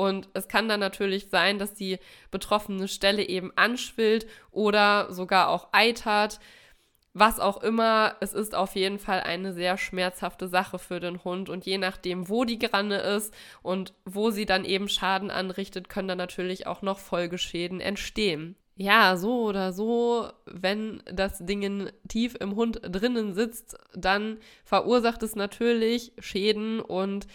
Und 0.00 0.30
es 0.32 0.48
kann 0.48 0.66
dann 0.66 0.80
natürlich 0.80 1.28
sein, 1.28 1.58
dass 1.58 1.74
die 1.74 1.98
betroffene 2.30 2.88
Stelle 2.88 3.28
eben 3.28 3.52
anschwillt 3.56 4.26
oder 4.50 5.12
sogar 5.12 5.50
auch 5.50 5.68
eitert 5.72 6.40
was 7.12 7.40
auch 7.40 7.60
immer, 7.62 8.14
es 8.20 8.32
ist 8.32 8.54
auf 8.54 8.76
jeden 8.76 9.00
Fall 9.00 9.20
eine 9.20 9.52
sehr 9.52 9.76
schmerzhafte 9.76 10.46
Sache 10.46 10.78
für 10.78 11.00
den 11.00 11.24
Hund. 11.24 11.48
Und 11.48 11.66
je 11.66 11.76
nachdem, 11.76 12.28
wo 12.28 12.44
die 12.44 12.60
Granne 12.60 12.98
ist 12.98 13.34
und 13.62 13.94
wo 14.04 14.30
sie 14.30 14.46
dann 14.46 14.64
eben 14.64 14.88
Schaden 14.88 15.28
anrichtet, 15.28 15.88
können 15.88 16.06
dann 16.06 16.18
natürlich 16.18 16.68
auch 16.68 16.82
noch 16.82 17.00
Folgeschäden 17.00 17.80
entstehen. 17.80 18.54
Ja, 18.76 19.16
so 19.16 19.42
oder 19.42 19.72
so, 19.72 20.30
wenn 20.46 21.02
das 21.04 21.44
Ding 21.44 21.90
tief 22.08 22.36
im 22.38 22.54
Hund 22.54 22.80
drinnen 22.82 23.34
sitzt, 23.34 23.76
dann 23.92 24.38
verursacht 24.64 25.24
es 25.24 25.34
natürlich 25.34 26.12
Schäden 26.20 26.80
und 26.80 27.26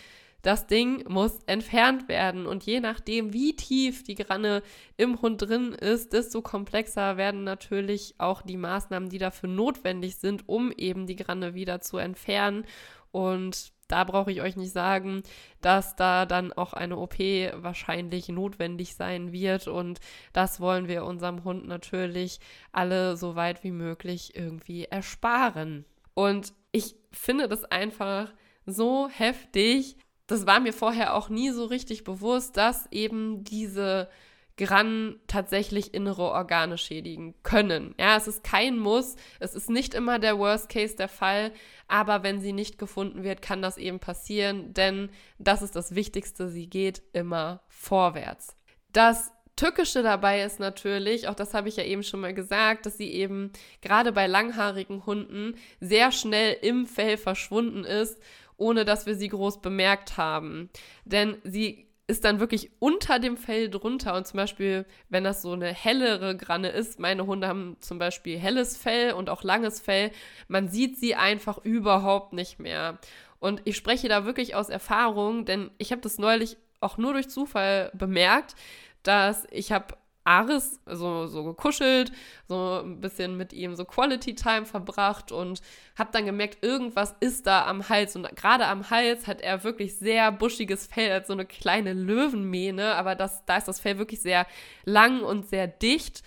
das 0.46 0.68
Ding 0.68 1.04
muss 1.10 1.40
entfernt 1.48 2.08
werden. 2.08 2.46
Und 2.46 2.64
je 2.68 2.80
nachdem, 2.80 3.34
wie 3.34 3.56
tief 3.56 4.04
die 4.04 4.14
Granne 4.14 4.62
im 4.96 5.20
Hund 5.20 5.42
drin 5.42 5.74
ist, 5.74 6.14
desto 6.14 6.44
komplexer 6.44 7.18
werden 7.18 7.44
natürlich 7.44 8.14
auch 8.20 8.44
die 8.44 8.58
Maßnahmen, 8.58 9.10
die 9.10 9.18
dafür 9.18 9.50
notwendig 9.50 10.18
sind, 10.18 10.48
um 10.48 10.72
eben 10.72 11.08
die 11.08 11.16
Granne 11.16 11.56
wieder 11.56 11.82
zu 11.82 11.98
entfernen. 11.98 12.64
Und 13.12 13.74
da 13.88 14.04
brauche 14.04 14.32
ich 14.32 14.42
euch 14.42 14.56
nicht 14.56 14.72
sagen, 14.72 15.24
dass 15.62 15.96
da 15.96 16.28
dann 16.28 16.54
auch 16.54 16.74
eine 16.74 16.98
OP 16.98 17.18
wahrscheinlich 17.18 18.30
notwendig 18.30 18.94
sein 18.94 19.32
wird. 19.32 19.68
Und 19.68 20.00
das 20.32 20.60
wollen 20.60 20.88
wir 20.88 21.06
unserem 21.06 21.44
Hund 21.44 21.68
natürlich 21.68 22.40
alle 22.72 23.18
so 23.18 23.36
weit 23.36 23.64
wie 23.64 23.72
möglich 23.72 24.36
irgendwie 24.36 24.86
ersparen. 24.86 25.86
Und 26.14 26.54
ich 26.72 26.96
finde 27.12 27.48
das 27.48 27.64
einfach 27.64 28.32
so 28.68 29.10
heftig. 29.10 29.98
Das 30.28 30.48
war 30.48 30.60
mir 30.60 30.74
vorher 30.74 31.14
auch 31.14 31.30
nie 31.30 31.52
so 31.52 31.66
richtig 31.66 32.04
bewusst, 32.04 32.58
dass 32.58 32.88
eben 32.92 33.44
diese 33.44 34.10
Gran 34.58 35.20
tatsächlich 35.28 35.94
innere 35.94 36.24
Organe 36.24 36.78
schädigen 36.78 37.36
können. 37.44 37.94
Ja, 38.00 38.16
es 38.16 38.28
ist 38.28 38.44
kein 38.44 38.80
Muss, 38.80 39.18
es 39.40 39.54
ist 39.54 39.70
nicht 39.70 39.94
immer 39.94 40.18
der 40.18 40.40
Worst 40.40 40.70
Case 40.70 40.96
der 40.96 41.10
Fall, 41.10 41.52
aber 41.90 42.24
wenn 42.24 42.40
sie 42.40 42.54
nicht 42.54 42.78
gefunden 42.78 43.24
wird, 43.24 43.42
kann 43.42 43.62
das 43.62 43.78
eben 43.78 44.00
passieren, 44.00 44.74
denn 44.74 45.10
das 45.40 45.62
ist 45.62 45.76
das 45.76 45.94
Wichtigste, 45.94 46.48
sie 46.48 46.68
geht 46.68 47.02
immer 47.12 47.62
vorwärts. 47.68 48.56
Das 48.94 49.34
Tückische 49.58 50.04
dabei 50.04 50.42
ist 50.44 50.60
natürlich, 50.60 51.28
auch 51.28 51.34
das 51.34 51.54
habe 51.54 51.70
ich 51.70 51.78
ja 51.78 51.84
eben 51.84 52.04
schon 52.04 52.20
mal 52.20 52.34
gesagt, 52.34 52.86
dass 52.86 52.98
sie 52.98 53.12
eben 53.12 53.52
gerade 53.82 54.12
bei 54.12 54.28
langhaarigen 54.28 55.06
Hunden 55.06 55.56
sehr 55.80 56.12
schnell 56.12 56.58
im 56.62 56.86
Fell 56.86 57.18
verschwunden 57.18 57.84
ist, 57.86 58.20
ohne 58.58 58.86
dass 58.86 59.06
wir 59.06 59.16
sie 59.16 59.30
groß 59.30 59.62
bemerkt 59.62 60.18
haben. 60.18 60.70
Denn 61.06 61.38
sie 61.44 61.86
ist 62.08 62.24
dann 62.24 62.40
wirklich 62.40 62.72
unter 62.80 63.20
dem 63.20 63.36
Fell 63.38 63.70
drunter. 63.70 64.16
Und 64.16 64.28
zum 64.28 64.38
Beispiel, 64.38 64.86
wenn 65.10 65.24
das 65.24 65.42
so 65.42 65.54
eine 65.54 65.74
hellere 65.74 66.38
Granne 66.38 66.70
ist, 66.70 67.00
meine 67.00 67.26
Hunde 67.26 67.48
haben 67.48 67.78
zum 67.80 67.98
Beispiel 67.98 68.38
helles 68.38 68.78
Fell 68.78 69.14
und 69.14 69.30
auch 69.30 69.44
langes 69.44 69.80
Fell, 69.80 70.12
man 70.48 70.70
sieht 70.70 70.98
sie 70.98 71.16
einfach 71.16 71.58
überhaupt 71.64 72.34
nicht 72.34 72.60
mehr. 72.60 73.00
Und 73.40 73.62
ich 73.66 73.76
spreche 73.76 74.08
da 74.08 74.26
wirklich 74.26 74.56
aus 74.56 74.70
Erfahrung, 74.70 75.46
denn 75.46 75.72
ich 75.78 75.92
habe 75.92 76.02
das 76.02 76.18
neulich 76.18 76.58
auch 76.80 76.98
nur 76.98 77.14
durch 77.14 77.30
Zufall 77.30 77.92
bemerkt, 77.94 78.56
dass 79.04 79.48
ich 79.52 79.72
habe 79.72 79.96
Aris 80.26 80.80
so, 80.86 81.28
so 81.28 81.44
gekuschelt, 81.44 82.12
so 82.48 82.82
ein 82.84 83.00
bisschen 83.00 83.38
mit 83.38 83.54
ihm 83.54 83.76
so 83.76 83.86
Quality 83.86 84.36
Time 84.36 84.66
verbracht 84.66 85.32
und 85.32 85.62
habe 85.98 86.10
dann 86.12 86.26
gemerkt, 86.26 86.64
irgendwas 86.64 87.16
ist 87.20 87.48
da 87.48 87.66
am 87.66 87.88
Hals. 87.88 88.16
Und 88.16 88.36
gerade 88.36 88.66
am 88.66 88.90
Hals 88.90 89.28
hat 89.28 89.42
er 89.42 89.64
wirklich 89.64 89.98
sehr 89.98 90.32
buschiges 90.32 90.88
Fell, 90.88 91.14
hat 91.14 91.28
so 91.28 91.34
eine 91.34 91.46
kleine 91.46 91.94
Löwenmähne, 91.94 92.96
aber 92.96 93.16
das, 93.16 93.46
da 93.46 93.58
ist 93.58 93.68
das 93.68 93.80
Fell 93.80 93.98
wirklich 93.98 94.22
sehr 94.22 94.48
lang 94.84 95.22
und 95.22 95.48
sehr 95.48 95.68
dicht. 95.68 96.24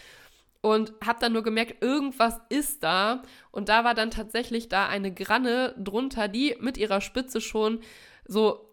Und 0.60 0.92
habe 1.04 1.20
dann 1.20 1.32
nur 1.32 1.44
gemerkt, 1.44 1.82
irgendwas 1.82 2.40
ist 2.48 2.82
da. 2.82 3.22
Und 3.52 3.68
da 3.68 3.84
war 3.84 3.94
dann 3.94 4.10
tatsächlich 4.10 4.68
da 4.68 4.88
eine 4.88 5.14
Granne 5.14 5.74
drunter, 5.78 6.26
die 6.26 6.56
mit 6.60 6.78
ihrer 6.78 7.00
Spitze 7.00 7.40
schon 7.40 7.80
so 8.26 8.68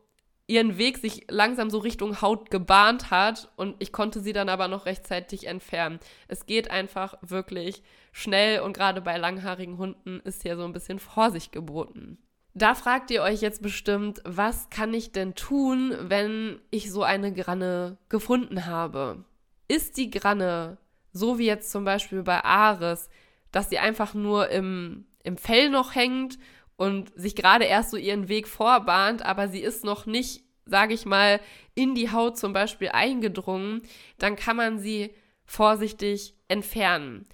ihren 0.47 0.77
Weg 0.77 0.97
sich 0.97 1.25
langsam 1.29 1.69
so 1.69 1.79
Richtung 1.79 2.21
Haut 2.21 2.51
gebahnt 2.51 3.09
hat 3.09 3.51
und 3.55 3.75
ich 3.79 3.91
konnte 3.91 4.19
sie 4.19 4.33
dann 4.33 4.49
aber 4.49 4.67
noch 4.67 4.85
rechtzeitig 4.85 5.47
entfernen. 5.47 5.99
Es 6.27 6.45
geht 6.45 6.69
einfach 6.69 7.15
wirklich 7.21 7.81
schnell 8.11 8.61
und 8.61 8.73
gerade 8.73 9.01
bei 9.01 9.17
langhaarigen 9.17 9.77
Hunden 9.77 10.19
ist 10.19 10.43
hier 10.43 10.55
so 10.55 10.63
ein 10.63 10.73
bisschen 10.73 10.99
Vorsicht 10.99 11.51
geboten. 11.51 12.19
Da 12.53 12.75
fragt 12.75 13.11
ihr 13.11 13.21
euch 13.21 13.41
jetzt 13.41 13.61
bestimmt, 13.61 14.21
was 14.23 14.69
kann 14.69 14.93
ich 14.93 15.11
denn 15.11 15.35
tun, 15.35 15.93
wenn 15.99 16.61
ich 16.71 16.91
so 16.91 17.03
eine 17.03 17.33
Granne 17.33 17.97
gefunden 18.07 18.65
habe? 18.65 19.25
Ist 19.67 19.97
die 19.97 20.09
Granne, 20.09 20.77
so 21.11 21.37
wie 21.37 21.47
jetzt 21.47 21.71
zum 21.71 21.83
Beispiel 21.83 22.23
bei 22.23 22.45
Ares, 22.45 23.09
dass 23.51 23.69
sie 23.69 23.79
einfach 23.79 24.13
nur 24.13 24.49
im, 24.49 25.05
im 25.23 25.37
Fell 25.37 25.69
noch 25.69 25.95
hängt 25.95 26.37
und 26.77 27.12
sich 27.15 27.36
gerade 27.36 27.65
erst 27.65 27.91
so 27.91 27.98
ihren 27.98 28.27
Weg 28.27 28.48
vorbahnt, 28.48 29.24
aber 29.24 29.48
sie 29.48 29.62
ist 29.62 29.84
noch 29.84 30.05
nicht, 30.05 30.44
sage 30.65 30.94
ich 30.94 31.05
mal, 31.05 31.39
in 31.74 31.96
die 31.96 32.12
Haut 32.12 32.38
zum 32.38 32.53
Beispiel 32.53 32.89
eingedrungen, 32.89 33.82
dann 34.17 34.36
kann 34.36 34.58
man 34.58 34.79
sie 34.79 35.13
vorsichtig 35.46 36.36
entfernen. 36.48 37.27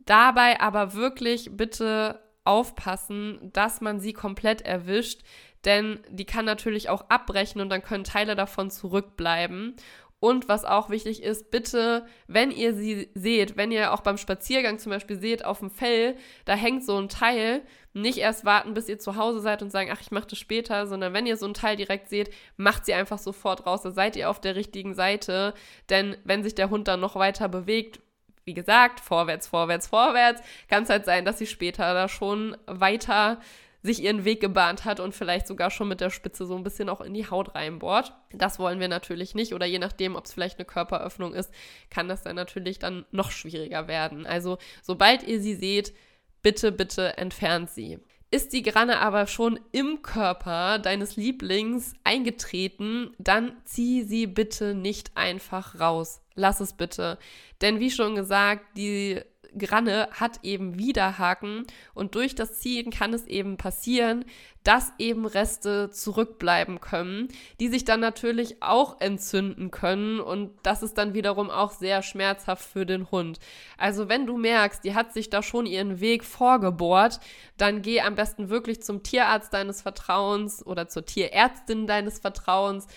Dabei 0.00 0.60
aber 0.60 0.94
wirklich 0.94 1.50
bitte 1.52 2.22
aufpassen, 2.44 3.50
dass 3.52 3.80
man 3.80 4.00
sie 4.00 4.12
komplett 4.12 4.62
erwischt, 4.62 5.22
denn 5.64 6.00
die 6.08 6.26
kann 6.26 6.44
natürlich 6.44 6.88
auch 6.88 7.10
abbrechen 7.10 7.60
und 7.60 7.70
dann 7.70 7.82
können 7.82 8.04
Teile 8.04 8.36
davon 8.36 8.70
zurückbleiben. 8.70 9.74
Und 10.18 10.48
was 10.48 10.64
auch 10.64 10.88
wichtig 10.88 11.22
ist, 11.22 11.50
bitte, 11.50 12.06
wenn 12.26 12.50
ihr 12.50 12.74
sie 12.74 13.10
seht, 13.14 13.56
wenn 13.56 13.70
ihr 13.70 13.92
auch 13.92 14.00
beim 14.00 14.16
Spaziergang 14.16 14.78
zum 14.78 14.90
Beispiel 14.90 15.18
seht, 15.20 15.44
auf 15.44 15.58
dem 15.58 15.70
Fell, 15.70 16.16
da 16.46 16.54
hängt 16.54 16.84
so 16.84 16.96
ein 16.96 17.10
Teil, 17.10 17.62
nicht 17.92 18.18
erst 18.18 18.44
warten, 18.44 18.72
bis 18.72 18.88
ihr 18.88 18.98
zu 18.98 19.16
Hause 19.16 19.40
seid 19.40 19.62
und 19.62 19.70
sagen, 19.70 19.90
ach, 19.92 20.00
ich 20.00 20.10
mache 20.10 20.28
das 20.28 20.38
später, 20.38 20.86
sondern 20.86 21.12
wenn 21.12 21.26
ihr 21.26 21.36
so 21.36 21.46
ein 21.46 21.54
Teil 21.54 21.76
direkt 21.76 22.08
seht, 22.08 22.30
macht 22.56 22.86
sie 22.86 22.94
einfach 22.94 23.18
sofort 23.18 23.66
raus, 23.66 23.82
da 23.82 23.90
seid 23.90 24.16
ihr 24.16 24.30
auf 24.30 24.40
der 24.40 24.56
richtigen 24.56 24.94
Seite. 24.94 25.54
Denn 25.90 26.16
wenn 26.24 26.42
sich 26.42 26.54
der 26.54 26.70
Hund 26.70 26.88
dann 26.88 27.00
noch 27.00 27.16
weiter 27.16 27.48
bewegt, 27.48 28.00
wie 28.44 28.54
gesagt, 28.54 29.00
vorwärts, 29.00 29.48
vorwärts, 29.48 29.88
vorwärts, 29.88 30.40
kann 30.68 30.84
es 30.84 30.88
halt 30.88 31.04
sein, 31.04 31.24
dass 31.24 31.38
sie 31.38 31.46
später 31.46 31.92
da 31.94 32.08
schon 32.08 32.56
weiter 32.66 33.40
sich 33.86 34.02
ihren 34.02 34.24
Weg 34.24 34.40
gebahnt 34.40 34.84
hat 34.84 35.00
und 35.00 35.14
vielleicht 35.14 35.46
sogar 35.46 35.70
schon 35.70 35.88
mit 35.88 36.00
der 36.00 36.10
Spitze 36.10 36.44
so 36.44 36.56
ein 36.56 36.62
bisschen 36.62 36.88
auch 36.88 37.00
in 37.00 37.14
die 37.14 37.30
Haut 37.30 37.54
reinbohrt. 37.54 38.12
Das 38.32 38.58
wollen 38.58 38.80
wir 38.80 38.88
natürlich 38.88 39.34
nicht 39.34 39.54
oder 39.54 39.64
je 39.64 39.78
nachdem, 39.78 40.16
ob 40.16 40.26
es 40.26 40.34
vielleicht 40.34 40.58
eine 40.58 40.66
Körperöffnung 40.66 41.32
ist, 41.32 41.50
kann 41.88 42.08
das 42.08 42.22
dann 42.22 42.36
natürlich 42.36 42.78
dann 42.78 43.06
noch 43.10 43.30
schwieriger 43.30 43.88
werden. 43.88 44.26
Also 44.26 44.58
sobald 44.82 45.22
ihr 45.22 45.40
sie 45.40 45.54
seht, 45.54 45.94
bitte, 46.42 46.72
bitte 46.72 47.16
entfernt 47.16 47.70
sie. 47.70 47.98
Ist 48.30 48.52
die 48.52 48.62
Granne 48.62 48.98
aber 48.98 49.28
schon 49.28 49.60
im 49.70 50.02
Körper 50.02 50.80
deines 50.80 51.16
Lieblings 51.16 51.94
eingetreten, 52.02 53.14
dann 53.18 53.52
zieh 53.64 54.02
sie 54.02 54.26
bitte 54.26 54.74
nicht 54.74 55.16
einfach 55.16 55.78
raus. 55.78 56.20
Lass 56.34 56.60
es 56.60 56.72
bitte. 56.72 57.18
Denn 57.62 57.80
wie 57.80 57.90
schon 57.90 58.16
gesagt, 58.16 58.76
die 58.76 59.22
Granne 59.58 60.08
hat 60.12 60.40
eben 60.42 60.78
Widerhaken 60.78 61.66
und 61.94 62.14
durch 62.14 62.34
das 62.34 62.58
Ziehen 62.60 62.90
kann 62.90 63.14
es 63.14 63.26
eben 63.26 63.56
passieren, 63.56 64.24
dass 64.64 64.92
eben 64.98 65.26
Reste 65.26 65.90
zurückbleiben 65.90 66.80
können, 66.80 67.28
die 67.60 67.68
sich 67.68 67.84
dann 67.84 68.00
natürlich 68.00 68.62
auch 68.62 69.00
entzünden 69.00 69.70
können 69.70 70.18
und 70.18 70.50
das 70.62 70.82
ist 70.82 70.98
dann 70.98 71.14
wiederum 71.14 71.50
auch 71.50 71.70
sehr 71.70 72.02
schmerzhaft 72.02 72.64
für 72.68 72.84
den 72.84 73.10
Hund. 73.10 73.38
Also 73.78 74.08
wenn 74.08 74.26
du 74.26 74.36
merkst, 74.36 74.82
die 74.84 74.94
hat 74.94 75.12
sich 75.12 75.30
da 75.30 75.42
schon 75.42 75.66
ihren 75.66 76.00
Weg 76.00 76.24
vorgebohrt, 76.24 77.20
dann 77.56 77.82
geh 77.82 78.00
am 78.00 78.16
besten 78.16 78.48
wirklich 78.48 78.82
zum 78.82 79.02
Tierarzt 79.02 79.54
deines 79.54 79.82
Vertrauens 79.82 80.66
oder 80.66 80.88
zur 80.88 81.04
Tierärztin 81.04 81.86
deines 81.86 82.18
Vertrauens 82.18 82.88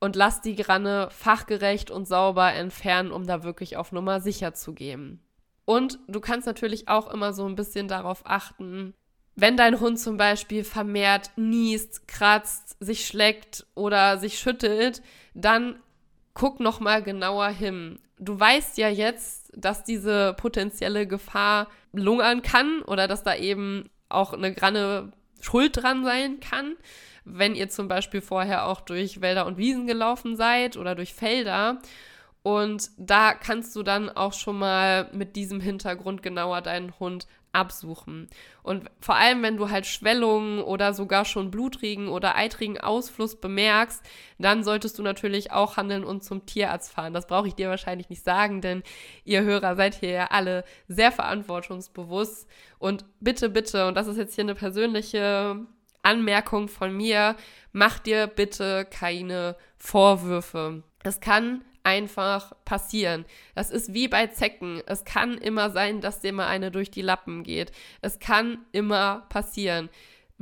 und 0.00 0.16
lass 0.16 0.40
die 0.40 0.56
Granne 0.56 1.08
fachgerecht 1.10 1.90
und 1.90 2.08
sauber 2.08 2.52
entfernen, 2.54 3.12
um 3.12 3.26
da 3.26 3.44
wirklich 3.44 3.76
auf 3.76 3.92
Nummer 3.92 4.20
sicher 4.20 4.54
zu 4.54 4.72
gehen. 4.72 5.20
Und 5.70 6.00
du 6.08 6.18
kannst 6.18 6.48
natürlich 6.48 6.88
auch 6.88 7.14
immer 7.14 7.32
so 7.32 7.46
ein 7.46 7.54
bisschen 7.54 7.86
darauf 7.86 8.22
achten, 8.24 8.92
wenn 9.36 9.56
dein 9.56 9.78
Hund 9.78 10.00
zum 10.00 10.16
Beispiel 10.16 10.64
vermehrt 10.64 11.30
niest, 11.36 12.08
kratzt, 12.08 12.76
sich 12.80 13.06
schlägt 13.06 13.68
oder 13.76 14.18
sich 14.18 14.40
schüttelt, 14.40 15.00
dann 15.32 15.78
guck 16.34 16.58
noch 16.58 16.80
mal 16.80 17.04
genauer 17.04 17.50
hin. 17.50 18.00
Du 18.18 18.40
weißt 18.40 18.78
ja 18.78 18.88
jetzt, 18.88 19.52
dass 19.54 19.84
diese 19.84 20.34
potenzielle 20.34 21.06
Gefahr 21.06 21.68
lungern 21.92 22.42
kann 22.42 22.82
oder 22.82 23.06
dass 23.06 23.22
da 23.22 23.36
eben 23.36 23.88
auch 24.08 24.32
eine 24.32 24.52
Granne 24.52 25.12
schuld 25.40 25.76
dran 25.76 26.02
sein 26.02 26.40
kann. 26.40 26.74
Wenn 27.24 27.54
ihr 27.54 27.68
zum 27.68 27.86
Beispiel 27.86 28.22
vorher 28.22 28.66
auch 28.66 28.80
durch 28.80 29.20
Wälder 29.20 29.46
und 29.46 29.56
Wiesen 29.56 29.86
gelaufen 29.86 30.34
seid 30.34 30.76
oder 30.76 30.96
durch 30.96 31.14
Felder 31.14 31.80
und 32.42 32.90
da 32.96 33.34
kannst 33.34 33.76
du 33.76 33.82
dann 33.82 34.08
auch 34.08 34.32
schon 34.32 34.58
mal 34.58 35.10
mit 35.12 35.36
diesem 35.36 35.60
Hintergrund 35.60 36.22
genauer 36.22 36.62
deinen 36.62 36.98
Hund 36.98 37.26
absuchen. 37.52 38.28
Und 38.62 38.88
vor 39.00 39.16
allem, 39.16 39.42
wenn 39.42 39.56
du 39.56 39.70
halt 39.70 39.86
Schwellungen 39.86 40.60
oder 40.62 40.94
sogar 40.94 41.24
schon 41.24 41.50
blutrigen 41.50 42.08
oder 42.08 42.36
eitrigen 42.36 42.78
Ausfluss 42.78 43.40
bemerkst, 43.40 44.02
dann 44.38 44.62
solltest 44.64 44.98
du 44.98 45.02
natürlich 45.02 45.50
auch 45.50 45.76
handeln 45.76 46.04
und 46.04 46.22
zum 46.22 46.46
Tierarzt 46.46 46.92
fahren. 46.92 47.12
Das 47.12 47.26
brauche 47.26 47.48
ich 47.48 47.54
dir 47.54 47.68
wahrscheinlich 47.68 48.08
nicht 48.08 48.24
sagen, 48.24 48.60
denn 48.60 48.82
ihr 49.24 49.42
Hörer 49.42 49.74
seid 49.76 49.96
hier 49.96 50.10
ja 50.10 50.26
alle 50.26 50.64
sehr 50.88 51.12
verantwortungsbewusst. 51.12 52.48
Und 52.78 53.04
bitte, 53.20 53.50
bitte, 53.50 53.86
und 53.88 53.96
das 53.96 54.06
ist 54.06 54.16
jetzt 54.16 54.34
hier 54.34 54.44
eine 54.44 54.54
persönliche 54.54 55.66
Anmerkung 56.02 56.68
von 56.68 56.96
mir, 56.96 57.36
mach 57.72 57.98
dir 57.98 58.26
bitte 58.26 58.86
keine 58.88 59.56
Vorwürfe. 59.76 60.82
Es 61.02 61.20
kann 61.20 61.64
einfach 61.82 62.52
passieren. 62.64 63.24
Das 63.54 63.70
ist 63.70 63.94
wie 63.94 64.08
bei 64.08 64.26
Zecken. 64.28 64.82
Es 64.86 65.04
kann 65.04 65.38
immer 65.38 65.70
sein, 65.70 66.00
dass 66.00 66.20
dir 66.20 66.32
mal 66.32 66.46
eine 66.46 66.70
durch 66.70 66.90
die 66.90 67.02
Lappen 67.02 67.42
geht. 67.42 67.72
Es 68.00 68.18
kann 68.18 68.58
immer 68.72 69.26
passieren. 69.28 69.88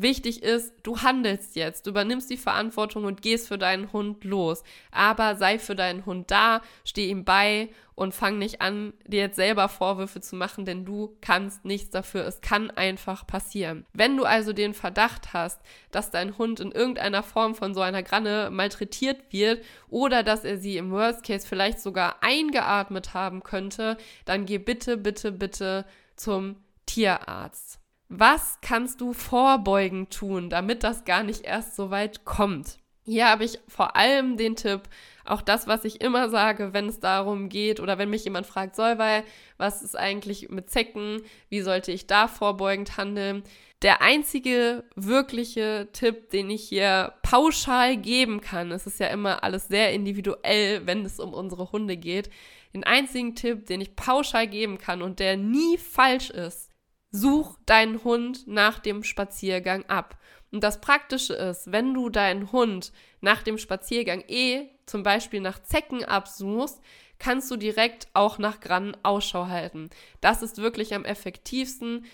Wichtig 0.01 0.45
ist, 0.45 0.75
du 0.85 1.01
handelst 1.01 1.57
jetzt, 1.57 1.85
du 1.85 1.91
übernimmst 1.91 2.31
die 2.31 2.37
Verantwortung 2.37 3.05
und 3.05 3.21
gehst 3.21 3.49
für 3.49 3.59
deinen 3.59 3.93
Hund 3.93 4.23
los. 4.23 4.63
Aber 4.93 5.35
sei 5.35 5.59
für 5.59 5.75
deinen 5.75 6.07
Hund 6.07 6.31
da, 6.31 6.63
steh 6.85 7.09
ihm 7.11 7.25
bei 7.25 7.71
und 7.99 8.15
fang 8.15 8.39
nicht 8.39 8.61
an, 8.61 8.93
dir 9.07 9.21
jetzt 9.21 9.35
selber 9.37 9.69
Vorwürfe 9.69 10.21
zu 10.21 10.37
machen, 10.37 10.65
denn 10.65 10.85
du 10.85 11.17
kannst 11.21 11.65
nichts 11.65 11.91
dafür. 11.91 12.25
Es 12.27 12.41
kann 12.41 12.71
einfach 12.71 13.27
passieren. 13.27 13.85
Wenn 13.93 14.17
du 14.17 14.25
also 14.25 14.53
den 14.53 14.73
Verdacht 14.73 15.33
hast, 15.33 15.61
dass 15.91 16.13
dein 16.13 16.39
Hund 16.39 16.61
in 16.61 16.71
irgendeiner 16.71 17.25
Form 17.25 17.57
von 17.57 17.75
so 17.75 17.81
einer 17.81 18.05
Granne 18.05 18.51
malträtiert 18.53 19.33
wird 19.33 19.65
oder 19.89 20.23
dass 20.23 20.45
er 20.45 20.59
sie 20.59 20.77
im 20.77 20.93
Worst 20.93 21.25
Case 21.25 21.47
vielleicht 21.47 21.81
sogar 21.81 22.23
eingeatmet 22.23 23.15
haben 23.15 23.43
könnte, 23.43 23.97
dann 24.25 24.47
geh 24.47 24.59
bitte, 24.59 24.97
bitte, 24.97 25.33
bitte 25.33 25.85
zum 26.15 26.57
Tierarzt. 26.87 27.81
Was 28.09 28.59
kannst 28.63 29.01
du 29.01 29.13
vorbeugend 29.13 30.13
tun, 30.13 30.51
damit 30.51 30.85
das 30.85 31.05
gar 31.05 31.25
nicht 31.25 31.45
erst 31.45 31.75
so 31.75 31.91
weit 31.91 32.25
kommt? 32.25 32.79
Hier 33.09 33.27
habe 33.27 33.45
ich 33.45 33.59
vor 33.69 33.97
allem 33.97 34.37
den 34.37 34.55
Tipp, 34.55 34.83
auch 35.25 35.41
das, 35.41 35.67
was 35.67 35.87
ich 35.87 36.03
immer 36.03 36.29
sage, 36.29 36.75
wenn 36.75 36.89
es 36.89 37.01
darum 37.01 37.49
geht 37.49 37.81
oder 37.81 37.97
wenn 37.97 38.11
mich 38.11 38.25
jemand 38.25 38.47
fragt, 38.47 38.77
Solvay, 38.77 39.23
was 39.57 39.83
ist 39.83 39.97
eigentlich 39.97 40.51
mit 40.51 40.69
Zecken? 40.69 41.23
Wie 41.49 41.63
sollte 41.63 41.91
ich 41.91 42.07
da 42.07 42.29
vorbeugend 42.29 42.99
handeln? 42.99 43.45
Der 43.81 44.03
einzige 44.03 44.85
wirkliche 44.95 45.89
Tipp, 45.95 46.29
den 46.29 46.51
ich 46.51 46.69
hier 46.69 47.15
pauschal 47.23 47.97
geben 47.97 48.43
kann, 48.43 48.73
es 48.73 48.87
ist 48.87 49.01
ja 49.01 49.07
immer 49.07 49.43
alles 49.43 49.69
sehr 49.69 49.93
individuell, 49.95 50.87
wenn 50.87 51.07
es 51.07 51.19
um 51.19 51.33
unsere 51.33 51.73
Hunde 51.73 51.97
geht. 51.97 52.29
Den 52.75 52.85
einzigen 52.85 53.35
Tipp, 53.35 53.65
den 53.65 53.81
ich 53.81 53.97
pauschal 53.97 54.47
geben 54.47 54.77
kann 54.77 55.01
und 55.01 55.19
der 55.19 55.39
nie 55.39 55.79
falsch 55.79 56.29
ist, 56.29 56.69
such 57.11 57.57
deinen 57.65 58.05
Hund 58.05 58.47
nach 58.47 58.79
dem 58.79 59.03
Spaziergang 59.03 59.87
ab. 59.87 60.18
Und 60.51 60.65
das 60.65 60.81
Praktische 60.81 61.35
ist, 61.35 61.71
wenn 61.73 61.95
du 61.95 62.09
deinen 62.09 62.53
Hund 62.53 62.93
nach 63.21 63.43
dem 63.43 63.59
Spaziergang 63.59 64.25
eh 64.29 64.69
zum 64.87 65.03
Beispiel 65.03 65.41
nach 65.41 65.63
Zecken 65.63 66.05
absuchst, 66.05 66.81
kannst 67.19 67.51
du 67.51 67.57
direkt 67.57 68.09
auch 68.15 68.39
nach 68.39 68.61
Grannen 68.61 68.97
Ausschau 69.03 69.49
halten. 69.49 69.91
Das 70.21 70.43
ist 70.43 70.59
wirklich 70.59 70.95
am 70.95 71.05
effektivsten. 71.05 72.07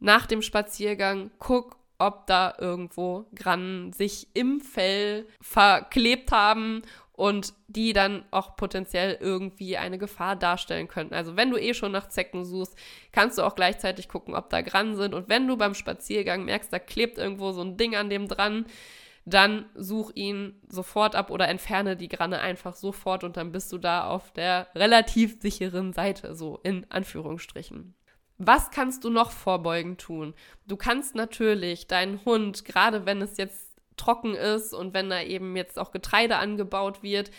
Nach 0.00 0.26
dem 0.26 0.42
Spaziergang 0.42 1.30
guck, 1.38 1.76
ob 1.98 2.26
da 2.26 2.54
irgendwo 2.58 3.26
Grannen 3.34 3.92
sich 3.92 4.28
im 4.34 4.60
Fell 4.60 5.26
verklebt 5.40 6.32
haben 6.32 6.82
und 7.16 7.54
die 7.66 7.94
dann 7.94 8.24
auch 8.30 8.56
potenziell 8.56 9.16
irgendwie 9.20 9.78
eine 9.78 9.98
Gefahr 9.98 10.36
darstellen 10.36 10.86
könnten. 10.86 11.14
Also 11.14 11.34
wenn 11.36 11.50
du 11.50 11.56
eh 11.56 11.72
schon 11.72 11.92
nach 11.92 12.08
Zecken 12.08 12.44
suchst, 12.44 12.76
kannst 13.10 13.38
du 13.38 13.42
auch 13.42 13.54
gleichzeitig 13.54 14.08
gucken, 14.08 14.34
ob 14.34 14.50
da 14.50 14.60
Grannen 14.60 14.96
sind. 14.96 15.14
Und 15.14 15.28
wenn 15.28 15.48
du 15.48 15.56
beim 15.56 15.74
Spaziergang 15.74 16.44
merkst, 16.44 16.72
da 16.72 16.78
klebt 16.78 17.16
irgendwo 17.16 17.52
so 17.52 17.62
ein 17.62 17.78
Ding 17.78 17.96
an 17.96 18.10
dem 18.10 18.28
dran, 18.28 18.66
dann 19.24 19.66
such 19.74 20.12
ihn 20.14 20.60
sofort 20.68 21.16
ab 21.16 21.30
oder 21.30 21.48
entferne 21.48 21.96
die 21.96 22.08
Granne 22.08 22.40
einfach 22.40 22.76
sofort 22.76 23.24
und 23.24 23.36
dann 23.36 23.50
bist 23.50 23.72
du 23.72 23.78
da 23.78 24.06
auf 24.06 24.30
der 24.32 24.68
relativ 24.74 25.40
sicheren 25.40 25.92
Seite, 25.92 26.36
so 26.36 26.60
in 26.62 26.86
Anführungsstrichen. 26.90 27.94
Was 28.38 28.70
kannst 28.70 29.02
du 29.02 29.10
noch 29.10 29.30
vorbeugend 29.30 30.00
tun? 30.00 30.34
Du 30.66 30.76
kannst 30.76 31.14
natürlich 31.14 31.86
deinen 31.86 32.24
Hund, 32.24 32.64
gerade 32.66 33.06
wenn 33.06 33.22
es 33.22 33.38
jetzt 33.38 33.65
trocken 33.96 34.34
ist 34.34 34.74
und 34.74 34.94
wenn 34.94 35.10
da 35.10 35.22
eben 35.22 35.56
jetzt 35.56 35.78
auch 35.78 35.92
Getreide 35.92 36.36
angebaut 36.36 37.02
wird, 37.02 37.30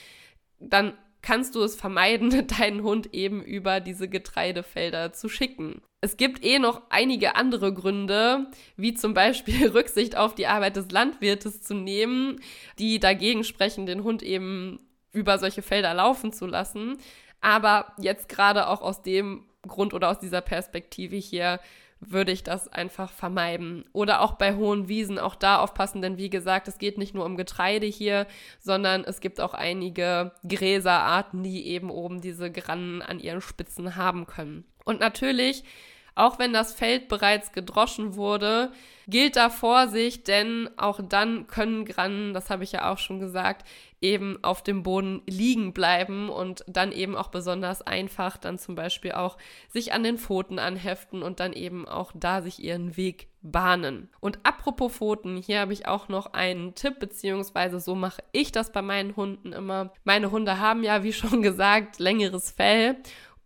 dann 0.60 0.94
kannst 1.22 1.56
du 1.56 1.62
es 1.62 1.76
vermeiden, 1.76 2.48
deinen 2.60 2.84
Hund 2.84 3.14
eben 3.14 3.44
über 3.44 3.80
diese 3.80 4.08
Getreidefelder 4.08 5.14
zu 5.14 5.30
schicken. 5.30 5.82
Es 6.00 6.16
gibt 6.16 6.44
eh 6.44 6.60
noch 6.60 6.84
einige 6.90 7.36
andere 7.36 7.74
Gründe, 7.74 8.48
wie 8.76 8.94
zum 8.94 9.14
Beispiel 9.14 9.68
Rücksicht 9.74 10.16
auf 10.16 10.36
die 10.36 10.48
Arbeit 10.48 10.76
des 10.76 10.92
Landwirtes 10.92 11.62
zu 11.62 11.74
nehmen, 11.74 12.40
die 12.80 13.00
dagegen 13.00 13.44
sprechen, 13.44 13.86
den 13.86 14.04
Hund 14.04 14.22
eben 14.22 14.80
über 15.12 15.40
solche 15.40 15.62
Felder 15.62 15.94
laufen 15.94 16.32
zu 16.32 16.46
lassen. 16.46 16.98
Aber 17.42 17.94
jetzt 18.00 18.30
gerade 18.30 18.68
auch 18.68 18.82
aus 18.82 19.02
dem 19.02 19.46
Grund 19.68 19.94
oder 19.94 20.10
aus 20.10 20.20
dieser 20.20 20.42
Perspektive 20.42 21.16
hier 21.16 21.60
würde 22.00 22.32
ich 22.32 22.44
das 22.44 22.68
einfach 22.68 23.12
vermeiden. 23.12 23.86
Oder 23.94 24.22
auch 24.22 24.34
bei 24.34 24.56
hohen 24.56 24.88
Wiesen, 24.88 25.20
auch 25.20 25.36
da 25.36 25.60
aufpassen, 25.60 26.02
denn 26.02 26.18
wie 26.18 26.30
gesagt, 26.30 26.68
es 26.68 26.78
geht 26.78 26.98
nicht 26.98 27.14
nur 27.14 27.26
um 27.26 27.38
Getreide 27.38 27.86
hier, 27.86 28.28
sondern 28.60 29.04
es 29.04 29.20
gibt 29.20 29.42
auch 29.42 29.54
einige 29.54 30.32
Gräserarten, 30.48 31.44
die 31.44 31.68
eben 31.68 31.90
oben 31.90 32.22
diese 32.22 32.52
Grannen 32.52 33.02
an 33.02 33.20
ihren 33.20 33.42
Spitzen 33.42 33.96
haben 33.96 34.26
können. 34.28 34.66
Und 34.86 35.00
natürlich 35.00 35.64
auch 36.18 36.40
wenn 36.40 36.52
das 36.52 36.74
Feld 36.74 37.10
bereits 37.10 37.52
gedroschen 37.52 38.16
wurde, 38.16 38.72
gilt 39.08 39.36
da 39.36 39.52
Vorsicht, 39.52 40.28
denn 40.28 40.68
auch 40.76 41.00
dann 41.08 41.46
können 41.46 41.86
Grannen, 41.86 42.34
das 42.34 42.50
habe 42.50 42.64
ich 42.64 42.72
ja 42.72 42.92
auch 42.92 42.98
schon 42.98 43.20
gesagt, 43.20 43.68
eben 44.02 44.38
auf 44.44 44.62
dem 44.62 44.84
Boden 44.84 45.22
liegen 45.28 45.74
bleiben 45.74 46.30
und 46.30 46.64
dann 46.68 46.92
eben 46.92 47.16
auch 47.16 47.30
besonders 47.30 47.82
einfach 47.82 48.38
dann 48.38 48.60
zum 48.60 48.76
Beispiel 48.76 49.14
auch 49.14 49.38
sich 49.70 49.94
an 49.94 50.04
den 50.04 50.18
Pfoten 50.18 50.60
anheften 50.60 51.24
und 51.24 51.40
dann 51.40 51.54
eben 51.54 51.88
auch 51.88 52.12
da 52.14 52.42
sich 52.42 52.64
ihren 52.64 52.96
Weg 52.96 53.28
bahnen. 53.42 54.10
Und 54.20 54.40
apropos 54.44 54.94
Pfoten, 54.94 55.38
hier 55.38 55.62
habe 55.62 55.74
ich 55.74 55.88
auch 55.88 56.10
noch 56.10 56.34
einen 56.34 56.76
Tipp, 56.76 57.00
beziehungsweise 57.00 57.80
so 57.80 57.96
mache 57.96 58.22
ich 58.32 58.52
das 58.52 58.72
bei 58.72 58.82
meinen 58.82 59.16
Hunden 59.16 59.52
immer. 59.52 59.94
Meine 60.04 60.32
Hunde 60.32 60.60
haben 60.60 60.84
ja, 60.84 61.04
wie 61.04 61.14
schon 61.14 61.42
gesagt, 61.42 62.00
längeres 62.00 62.52
Fell 62.52 62.98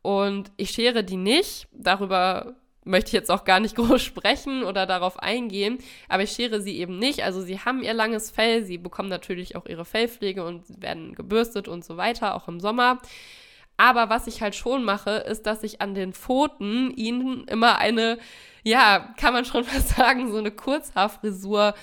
und 0.02 0.52
ich 0.58 0.72
schere 0.72 1.04
die 1.04 1.18
nicht. 1.18 1.68
Darüber 1.72 2.56
möchte 2.84 3.10
ich 3.10 3.14
jetzt 3.14 3.32
auch 3.32 3.44
gar 3.44 3.60
nicht 3.60 3.76
groß 3.78 4.02
sprechen 4.02 4.64
oder 4.64 4.86
darauf 4.86 5.20
eingehen, 5.20 5.80
aber 6.10 6.24
ich 6.24 6.32
schere 6.32 6.62
sie 6.62 6.78
eben 6.78 7.00
nicht. 7.00 7.24
Also 7.24 7.42
sie 7.42 7.60
haben 7.60 7.84
ihr 7.84 7.94
langes 7.94 8.32
Fell, 8.32 8.64
sie 8.66 8.78
bekommen 8.78 9.10
natürlich 9.10 9.56
auch 9.56 9.66
ihre 9.66 9.86
Fellpflege 9.86 10.44
und 10.44 10.64
werden 10.82 11.16
gebürstet 11.16 11.68
und 11.68 11.86
so 11.86 11.98
weiter, 11.98 12.36
auch 12.36 12.48
im 12.48 12.60
Sommer. 12.60 13.02
Aber 13.78 14.10
was 14.10 14.28
ich 14.28 14.42
halt 14.42 14.56
schon 14.56 14.84
mache, 14.84 15.12
ist, 15.12 15.48
dass 15.48 15.64
ich 15.64 15.82
an 15.82 15.96
den 15.96 16.14
Pfoten 16.14 16.92
ihnen 16.92 17.46
immer 17.46 17.80
eine, 17.80 18.20
ja, 18.64 19.14
kann 19.18 19.34
man 19.34 19.46
schon 19.46 19.66
mal 19.74 19.82
sagen, 19.82 20.32
so 20.32 20.38
eine 20.38 20.52
Kurzhaarfrisur 20.52 21.70
äh, 21.70 21.74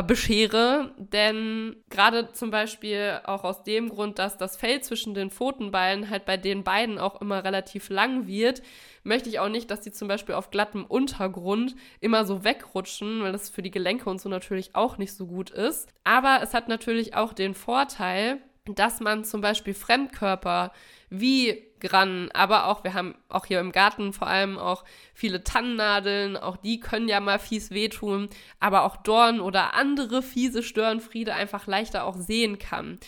beschere. 0.00 0.94
Denn 0.96 1.76
gerade 1.90 2.32
zum 2.32 2.50
Beispiel 2.50 3.20
auch 3.24 3.44
aus 3.44 3.62
dem 3.62 3.90
Grund, 3.90 4.18
dass 4.18 4.38
das 4.38 4.56
Fell 4.56 4.80
zwischen 4.80 5.12
den 5.14 5.30
Pfotenballen 5.30 6.08
halt 6.08 6.24
bei 6.24 6.36
den 6.36 6.64
beiden 6.64 6.98
auch 6.98 7.20
immer 7.20 7.44
relativ 7.44 7.90
lang 7.90 8.26
wird, 8.26 8.62
möchte 9.04 9.28
ich 9.28 9.40
auch 9.40 9.48
nicht, 9.48 9.70
dass 9.70 9.80
die 9.80 9.92
zum 9.92 10.08
Beispiel 10.08 10.34
auf 10.34 10.50
glattem 10.50 10.84
Untergrund 10.84 11.74
immer 12.00 12.24
so 12.24 12.44
wegrutschen, 12.44 13.22
weil 13.22 13.32
das 13.32 13.50
für 13.50 13.62
die 13.62 13.70
Gelenke 13.70 14.08
und 14.08 14.20
so 14.20 14.28
natürlich 14.28 14.74
auch 14.74 14.96
nicht 14.96 15.12
so 15.14 15.26
gut 15.26 15.50
ist. 15.50 15.88
Aber 16.04 16.40
es 16.42 16.54
hat 16.54 16.68
natürlich 16.68 17.14
auch 17.14 17.32
den 17.32 17.54
Vorteil, 17.54 18.38
dass 18.64 19.00
man 19.00 19.24
zum 19.24 19.40
Beispiel 19.40 19.74
Fremdkörper 19.74 20.72
wie 21.10 21.71
Grannen, 21.82 22.30
aber 22.32 22.68
auch, 22.68 22.84
wir 22.84 22.94
haben 22.94 23.16
auch 23.28 23.44
hier 23.44 23.58
im 23.58 23.72
Garten 23.72 24.12
vor 24.12 24.28
allem 24.28 24.56
auch 24.56 24.84
viele 25.14 25.42
Tannennadeln, 25.42 26.36
auch 26.36 26.56
die 26.56 26.78
können 26.78 27.08
ja 27.08 27.18
mal 27.18 27.40
fies 27.40 27.72
wehtun, 27.72 28.28
aber 28.60 28.84
auch 28.84 28.96
Dorn 28.96 29.40
oder 29.40 29.74
andere 29.74 30.22
fiese 30.22 30.62
Störenfriede 30.62 31.34
einfach 31.34 31.66
leichter 31.66 32.04
auch 32.04 32.16
sehen 32.16 32.58
kann. 32.58 32.98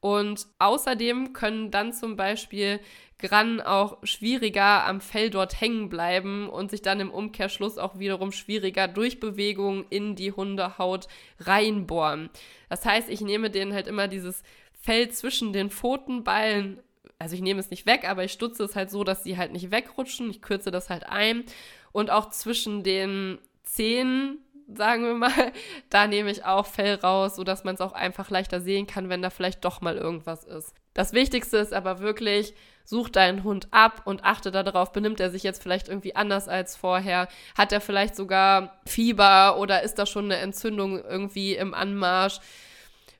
Und 0.00 0.46
außerdem 0.58 1.32
können 1.32 1.70
dann 1.70 1.92
zum 1.92 2.16
Beispiel 2.16 2.80
Grannen 3.18 3.60
auch 3.60 3.98
schwieriger 4.02 4.84
am 4.84 5.00
Fell 5.00 5.30
dort 5.30 5.60
hängen 5.60 5.88
bleiben 5.88 6.48
und 6.48 6.70
sich 6.70 6.82
dann 6.82 7.00
im 7.00 7.10
Umkehrschluss 7.10 7.78
auch 7.78 7.98
wiederum 7.98 8.32
schwieriger 8.32 8.88
durch 8.88 9.20
Bewegung 9.20 9.86
in 9.88 10.16
die 10.16 10.32
Hundehaut 10.32 11.06
reinbohren. 11.38 12.28
Das 12.68 12.84
heißt, 12.84 13.08
ich 13.08 13.20
nehme 13.20 13.48
denen 13.48 13.72
halt 13.72 13.86
immer 13.86 14.08
dieses 14.08 14.42
Fell 14.72 15.08
zwischen 15.10 15.52
den 15.52 15.70
Pfotenballen 15.70 16.80
also 17.18 17.34
ich 17.34 17.42
nehme 17.42 17.60
es 17.60 17.70
nicht 17.70 17.86
weg, 17.86 18.08
aber 18.08 18.24
ich 18.24 18.32
stutze 18.32 18.64
es 18.64 18.76
halt 18.76 18.90
so, 18.90 19.04
dass 19.04 19.24
sie 19.24 19.36
halt 19.38 19.52
nicht 19.52 19.70
wegrutschen. 19.70 20.30
Ich 20.30 20.42
kürze 20.42 20.70
das 20.70 20.90
halt 20.90 21.06
ein. 21.06 21.44
Und 21.92 22.10
auch 22.10 22.30
zwischen 22.30 22.82
den 22.82 23.38
Zähnen, 23.62 24.38
sagen 24.72 25.04
wir 25.04 25.14
mal, 25.14 25.30
da 25.90 26.06
nehme 26.06 26.30
ich 26.30 26.44
auch 26.44 26.66
Fell 26.66 26.96
raus, 26.96 27.36
sodass 27.36 27.64
man 27.64 27.74
es 27.74 27.80
auch 27.80 27.92
einfach 27.92 28.30
leichter 28.30 28.60
sehen 28.60 28.86
kann, 28.86 29.08
wenn 29.08 29.22
da 29.22 29.30
vielleicht 29.30 29.64
doch 29.64 29.80
mal 29.80 29.96
irgendwas 29.96 30.44
ist. 30.44 30.74
Das 30.92 31.12
Wichtigste 31.12 31.56
ist 31.56 31.72
aber 31.72 32.00
wirklich, 32.00 32.54
such 32.84 33.08
deinen 33.08 33.44
Hund 33.44 33.68
ab 33.70 34.02
und 34.04 34.24
achte 34.24 34.50
darauf, 34.50 34.92
benimmt 34.92 35.18
er 35.18 35.30
sich 35.30 35.42
jetzt 35.42 35.62
vielleicht 35.62 35.88
irgendwie 35.88 36.14
anders 36.14 36.48
als 36.48 36.76
vorher? 36.76 37.28
Hat 37.56 37.72
er 37.72 37.80
vielleicht 37.80 38.14
sogar 38.14 38.78
Fieber 38.86 39.58
oder 39.58 39.82
ist 39.82 39.98
da 39.98 40.06
schon 40.06 40.26
eine 40.26 40.36
Entzündung 40.36 41.02
irgendwie 41.02 41.56
im 41.56 41.74
Anmarsch? 41.74 42.40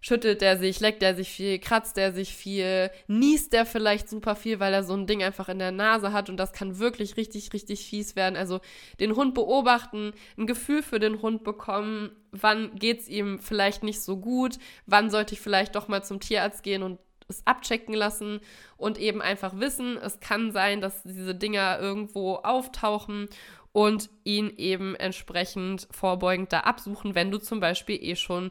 Schüttelt 0.05 0.43
er 0.43 0.59
sich, 0.59 0.81
leckt 0.81 1.03
er 1.03 1.15
sich 1.15 1.31
viel, 1.31 1.59
kratzt 1.59 1.97
er 1.97 2.13
sich 2.13 2.35
viel, 2.35 2.91
niest 3.07 3.55
er 3.55 3.65
vielleicht 3.65 4.07
super 4.11 4.37
viel, 4.37 4.61
weil 4.61 4.75
er 4.75 4.85
so 4.85 4.93
ein 4.93 5.07
Ding 5.07 5.23
einfach 5.23 5.49
in 5.49 5.59
der 5.59 5.73
Nase 5.73 6.13
hat 6.13 6.29
und 6.29 6.37
das 6.37 6.53
kann 6.53 6.79
wirklich 6.79 7.17
richtig, 7.17 7.55
richtig 7.55 7.87
fies 7.87 8.15
werden. 8.15 8.37
Also 8.37 8.61
den 9.01 9.17
Hund 9.17 9.33
beobachten, 9.33 10.13
ein 10.37 10.47
Gefühl 10.47 10.83
für 10.83 10.99
den 10.99 11.23
Hund 11.23 11.43
bekommen, 11.43 12.11
wann 12.33 12.75
geht's 12.75 13.09
ihm 13.09 13.39
vielleicht 13.39 13.83
nicht 13.83 14.03
so 14.03 14.19
gut, 14.19 14.59
wann 14.85 15.09
sollte 15.09 15.33
ich 15.33 15.41
vielleicht 15.41 15.75
doch 15.75 15.89
mal 15.89 16.05
zum 16.05 16.21
Tierarzt 16.21 16.63
gehen 16.63 16.83
und 16.83 16.99
es 17.29 17.47
abchecken 17.47 17.95
lassen 17.95 18.41
und 18.77 18.99
eben 18.99 19.23
einfach 19.23 19.59
wissen, 19.59 19.97
es 19.97 20.21
kann 20.21 20.53
sein, 20.53 20.83
dass 20.83 21.03
diese 21.05 21.35
Dinger 21.35 21.79
irgendwo 21.81 22.35
auftauchen 22.35 23.31
und 23.73 24.11
ihn 24.23 24.53
eben 24.59 24.97
entsprechend 24.97 25.89
vorbeugend 25.91 26.53
da 26.53 26.61
absuchen, 26.61 27.15
wenn 27.15 27.31
du 27.31 27.39
zum 27.39 27.59
Beispiel 27.59 27.99
eh 28.05 28.17
schon 28.17 28.51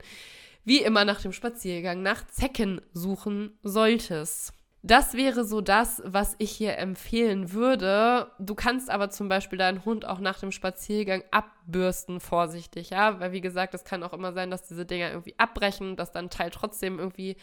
wie 0.65 0.81
immer 0.81 1.05
nach 1.05 1.21
dem 1.21 1.33
Spaziergang 1.33 2.01
nach 2.01 2.25
Zecken 2.27 2.81
suchen 2.93 3.57
solltest. 3.63 4.53
Das 4.85 5.13
wäre 5.13 5.45
so 5.45 5.61
das, 5.61 6.01
was 6.05 6.35
ich 6.39 6.51
hier 6.51 6.77
empfehlen 6.77 7.53
würde. 7.53 8.31
Du 8.37 8.53
kannst 8.53 8.89
aber 8.89 9.09
zum 9.09 9.29
Beispiel 9.29 9.57
deinen 9.57 9.85
Hund 9.85 10.05
auch 10.05 10.19
nach 10.19 10.39
dem 10.39 10.51
Spaziergang 10.51 11.23
abbürsten, 11.31 12.19
vorsichtig, 12.19 12.89
ja, 12.89 13.17
weil 13.21 13.31
wie 13.31 13.39
gesagt, 13.39 13.73
es 13.73 13.85
kann 13.85 14.03
auch 14.03 14.11
immer 14.11 14.33
sein, 14.33 14.51
dass 14.51 14.67
diese 14.67 14.85
Dinger 14.85 15.09
irgendwie 15.11 15.39
abbrechen, 15.39 15.95
dass 15.95 16.11
dann 16.11 16.29
Teil 16.29 16.49
trotzdem 16.49 16.99
irgendwie 16.99 17.37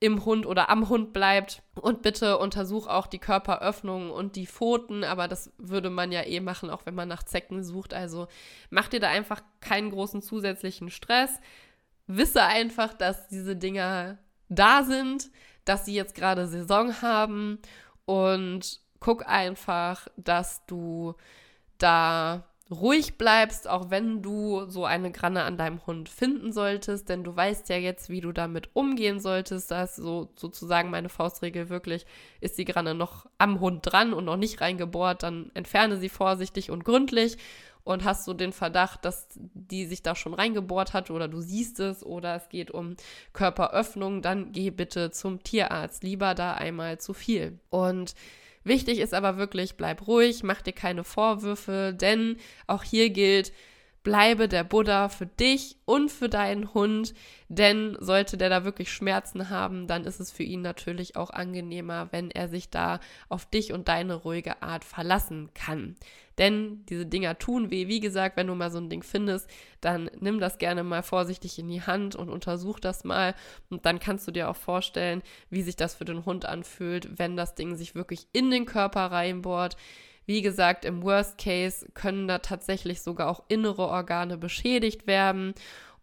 im 0.00 0.24
Hund 0.24 0.46
oder 0.46 0.70
am 0.70 0.88
Hund 0.88 1.12
bleibt. 1.12 1.62
Und 1.74 2.02
bitte 2.02 2.38
untersuch 2.38 2.86
auch 2.86 3.06
die 3.06 3.18
Körperöffnungen 3.18 4.10
und 4.10 4.36
die 4.36 4.46
Pfoten, 4.46 5.02
aber 5.02 5.26
das 5.26 5.52
würde 5.58 5.90
man 5.90 6.12
ja 6.12 6.22
eh 6.22 6.40
machen, 6.40 6.70
auch 6.70 6.86
wenn 6.86 6.94
man 6.94 7.08
nach 7.08 7.24
Zecken 7.24 7.64
sucht. 7.64 7.94
Also 7.94 8.28
mach 8.70 8.88
dir 8.88 9.00
da 9.00 9.08
einfach 9.08 9.42
keinen 9.60 9.90
großen 9.90 10.22
zusätzlichen 10.22 10.90
Stress. 10.90 11.40
Wisse 12.08 12.42
einfach, 12.42 12.92
dass 12.94 13.28
diese 13.28 13.54
Dinger 13.54 14.18
da 14.48 14.82
sind 14.82 15.30
dass 15.68 15.84
sie 15.84 15.94
jetzt 15.94 16.14
gerade 16.14 16.46
Saison 16.46 17.02
haben 17.02 17.58
und 18.06 18.80
guck 19.00 19.28
einfach, 19.28 20.08
dass 20.16 20.64
du 20.66 21.14
da 21.76 22.44
ruhig 22.70 23.16
bleibst, 23.16 23.68
auch 23.68 23.90
wenn 23.90 24.22
du 24.22 24.66
so 24.68 24.84
eine 24.84 25.10
Granne 25.10 25.44
an 25.44 25.56
deinem 25.56 25.86
Hund 25.86 26.08
finden 26.08 26.52
solltest, 26.52 27.08
denn 27.08 27.24
du 27.24 27.34
weißt 27.34 27.68
ja 27.70 27.76
jetzt, 27.76 28.10
wie 28.10 28.20
du 28.20 28.32
damit 28.32 28.68
umgehen 28.74 29.20
solltest. 29.20 29.70
Da 29.70 29.84
ist 29.84 29.96
so 29.96 30.30
sozusagen 30.36 30.90
meine 30.90 31.08
Faustregel 31.08 31.70
wirklich, 31.70 32.04
ist 32.40 32.58
die 32.58 32.66
Granne 32.66 32.94
noch 32.94 33.26
am 33.38 33.60
Hund 33.60 33.80
dran 33.90 34.12
und 34.12 34.26
noch 34.26 34.36
nicht 34.36 34.60
reingebohrt, 34.60 35.22
dann 35.22 35.50
entferne 35.54 35.96
sie 35.98 36.10
vorsichtig 36.10 36.70
und 36.70 36.84
gründlich 36.84 37.38
und 37.84 38.04
hast 38.04 38.26
du 38.28 38.34
den 38.34 38.52
Verdacht, 38.52 39.04
dass 39.04 39.28
die 39.34 39.86
sich 39.86 40.02
da 40.02 40.14
schon 40.14 40.34
reingebohrt 40.34 40.92
hat 40.92 41.10
oder 41.10 41.28
du 41.28 41.40
siehst 41.40 41.80
es 41.80 42.04
oder 42.04 42.36
es 42.36 42.48
geht 42.48 42.70
um 42.70 42.96
Körperöffnung, 43.32 44.22
dann 44.22 44.52
geh 44.52 44.70
bitte 44.70 45.10
zum 45.10 45.42
Tierarzt. 45.42 46.02
Lieber 46.02 46.34
da 46.34 46.54
einmal 46.54 46.98
zu 46.98 47.14
viel. 47.14 47.58
Und 47.70 48.14
wichtig 48.64 48.98
ist 48.98 49.14
aber 49.14 49.38
wirklich, 49.38 49.76
bleib 49.76 50.06
ruhig, 50.06 50.42
mach 50.42 50.62
dir 50.62 50.72
keine 50.72 51.04
Vorwürfe, 51.04 51.94
denn 51.98 52.36
auch 52.66 52.82
hier 52.82 53.10
gilt, 53.10 53.52
bleibe 54.02 54.48
der 54.48 54.64
Buddha 54.64 55.08
für 55.08 55.26
dich 55.26 55.76
und 55.84 56.10
für 56.10 56.28
deinen 56.28 56.72
Hund, 56.74 57.14
denn 57.48 57.96
sollte 58.00 58.36
der 58.36 58.48
da 58.48 58.64
wirklich 58.64 58.92
Schmerzen 58.92 59.50
haben, 59.50 59.86
dann 59.86 60.04
ist 60.04 60.20
es 60.20 60.30
für 60.30 60.42
ihn 60.42 60.62
natürlich 60.62 61.16
auch 61.16 61.30
angenehmer, 61.30 62.08
wenn 62.10 62.30
er 62.30 62.48
sich 62.48 62.70
da 62.70 63.00
auf 63.28 63.46
dich 63.46 63.72
und 63.72 63.88
deine 63.88 64.14
ruhige 64.14 64.62
Art 64.62 64.84
verlassen 64.84 65.50
kann. 65.54 65.96
Denn 66.38 66.84
diese 66.86 67.04
Dinger 67.04 67.36
tun 67.38 67.70
weh. 67.70 67.88
Wie 67.88 68.00
gesagt, 68.00 68.36
wenn 68.36 68.46
du 68.46 68.54
mal 68.54 68.70
so 68.70 68.78
ein 68.78 68.88
Ding 68.88 69.02
findest, 69.02 69.50
dann 69.80 70.08
nimm 70.20 70.38
das 70.38 70.58
gerne 70.58 70.84
mal 70.84 71.02
vorsichtig 71.02 71.58
in 71.58 71.68
die 71.68 71.82
Hand 71.82 72.14
und 72.14 72.30
untersuch 72.30 72.78
das 72.78 73.02
mal. 73.02 73.34
Und 73.70 73.84
dann 73.86 73.98
kannst 73.98 74.28
du 74.28 74.30
dir 74.30 74.48
auch 74.48 74.56
vorstellen, 74.56 75.22
wie 75.50 75.62
sich 75.62 75.74
das 75.74 75.96
für 75.96 76.04
den 76.04 76.24
Hund 76.24 76.46
anfühlt, 76.46 77.18
wenn 77.18 77.36
das 77.36 77.56
Ding 77.56 77.74
sich 77.74 77.96
wirklich 77.96 78.28
in 78.32 78.50
den 78.50 78.66
Körper 78.66 79.10
reinbohrt. 79.10 79.76
Wie 80.28 80.42
gesagt, 80.42 80.84
im 80.84 81.02
Worst 81.04 81.38
Case 81.38 81.86
können 81.94 82.28
da 82.28 82.40
tatsächlich 82.40 83.00
sogar 83.00 83.30
auch 83.30 83.44
innere 83.48 83.88
Organe 83.88 84.36
beschädigt 84.36 85.06
werden. 85.06 85.54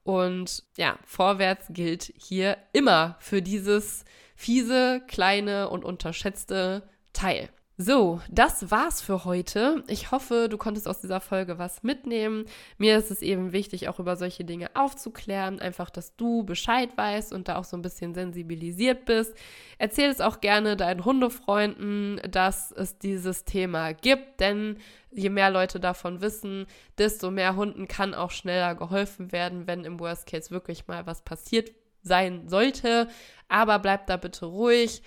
Und 0.04 0.64
ja, 0.78 0.98
vorwärts 1.06 1.68
gilt 1.70 2.12
hier 2.18 2.58
immer 2.74 3.18
für 3.20 3.44
dieses 3.44 4.04
fiese, 4.36 5.04
kleine 5.08 5.70
und 5.70 5.86
unterschätzte 5.86 6.90
Teil. 7.14 7.50
So, 7.78 8.22
das 8.30 8.72
war's 8.72 9.02
für 9.02 9.26
heute. 9.26 9.84
Ich 9.88 10.12
hoffe, 10.12 10.48
du 10.50 10.58
konntest 10.58 10.88
aus 10.88 11.02
dieser 11.02 11.20
Folge 11.20 11.60
was 11.60 11.84
mitnehmen. 11.84 12.46
Mir 12.78 12.98
ist 12.98 13.12
es 13.12 13.22
eben 13.22 13.52
wichtig, 13.52 13.90
auch 13.90 14.00
über 14.00 14.16
solche 14.16 14.46
Dinge 14.46 14.70
aufzuklären, 14.76 15.60
einfach, 15.60 15.90
dass 15.90 16.16
du 16.16 16.44
Bescheid 16.46 16.96
weißt 16.96 17.34
und 17.34 17.50
da 17.50 17.58
auch 17.58 17.66
so 17.66 17.76
ein 17.76 17.82
bisschen 17.82 18.14
sensibilisiert 18.14 19.04
bist. 19.04 19.36
Erzähl 19.78 20.10
es 20.10 20.22
auch 20.22 20.40
gerne 20.40 20.78
deinen 20.78 21.04
Hundefreunden, 21.04 22.22
dass 22.32 22.72
es 22.72 22.98
dieses 22.98 23.44
Thema 23.44 23.92
gibt, 23.92 24.40
denn 24.40 24.78
je 25.12 25.30
mehr 25.30 25.50
Leute 25.50 25.82
davon 25.82 26.22
wissen, 26.22 26.68
desto 26.98 27.30
mehr 27.30 27.58
Hunden 27.58 27.90
kann 27.90 28.14
auch 28.14 28.32
schneller 28.32 28.76
geholfen 28.76 29.34
werden, 29.34 29.68
wenn 29.68 29.84
im 29.84 30.00
Worst 30.00 30.28
Case 30.28 30.50
wirklich 30.50 30.88
mal 30.88 31.06
was 31.08 31.24
passiert 31.26 31.72
sein 32.04 32.48
sollte. 32.48 33.10
Aber 33.50 33.80
bleib 33.80 34.08
da 34.08 34.16
bitte 34.16 34.46
ruhig 34.46 35.02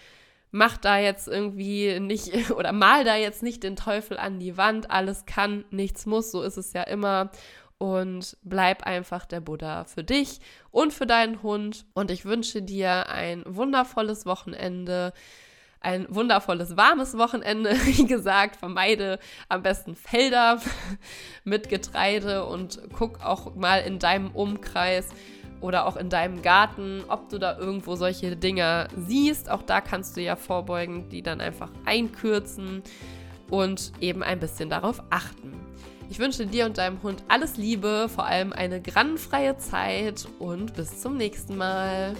mach 0.50 0.76
da 0.76 0.98
jetzt 0.98 1.28
irgendwie 1.28 2.00
nicht 2.00 2.50
oder 2.56 2.72
mal 2.72 3.04
da 3.04 3.16
jetzt 3.16 3.42
nicht 3.42 3.62
den 3.62 3.76
Teufel 3.76 4.18
an 4.18 4.38
die 4.38 4.56
Wand. 4.56 4.90
Alles 4.90 5.26
kann, 5.26 5.64
nichts 5.70 6.06
muss, 6.06 6.30
so 6.30 6.42
ist 6.42 6.56
es 6.56 6.72
ja 6.72 6.82
immer. 6.82 7.30
Und 7.78 8.36
bleib 8.42 8.82
einfach 8.82 9.24
der 9.24 9.40
Buddha 9.40 9.84
für 9.84 10.02
dich 10.02 10.40
und 10.72 10.92
für 10.92 11.06
deinen 11.06 11.42
Hund. 11.42 11.86
Und 11.94 12.10
ich 12.10 12.24
wünsche 12.24 12.60
dir 12.60 13.08
ein 13.08 13.44
wundervolles 13.46 14.26
Wochenende 14.26 15.12
ein 15.80 16.06
wundervolles, 16.08 16.76
warmes 16.76 17.16
Wochenende. 17.16 17.70
Wie 17.84 18.06
gesagt, 18.06 18.56
vermeide 18.56 19.18
am 19.48 19.62
besten 19.62 19.94
Felder 19.94 20.60
mit 21.44 21.68
Getreide 21.68 22.44
und 22.44 22.80
guck 22.92 23.24
auch 23.24 23.54
mal 23.54 23.78
in 23.78 23.98
deinem 23.98 24.30
Umkreis, 24.32 25.08
oder 25.60 25.86
auch 25.86 25.96
in 25.96 26.08
deinem 26.08 26.42
Garten, 26.42 27.02
ob 27.08 27.28
du 27.28 27.38
da 27.38 27.58
irgendwo 27.58 27.96
solche 27.96 28.36
Dinger 28.36 28.88
siehst. 28.96 29.50
Auch 29.50 29.62
da 29.62 29.80
kannst 29.80 30.16
du 30.16 30.20
ja 30.20 30.36
vorbeugen, 30.36 31.08
die 31.08 31.22
dann 31.22 31.40
einfach 31.40 31.70
einkürzen 31.84 32.82
und 33.50 33.92
eben 34.00 34.22
ein 34.22 34.40
bisschen 34.40 34.70
darauf 34.70 35.02
achten. 35.10 35.52
Ich 36.10 36.18
wünsche 36.18 36.46
dir 36.46 36.64
und 36.64 36.78
deinem 36.78 37.02
Hund 37.02 37.22
alles 37.28 37.56
Liebe, 37.56 38.08
vor 38.08 38.24
allem 38.24 38.52
eine 38.52 38.80
grannenfreie 38.80 39.58
Zeit 39.58 40.26
und 40.38 40.74
bis 40.74 41.00
zum 41.00 41.16
nächsten 41.16 41.56
Mal. 41.56 42.14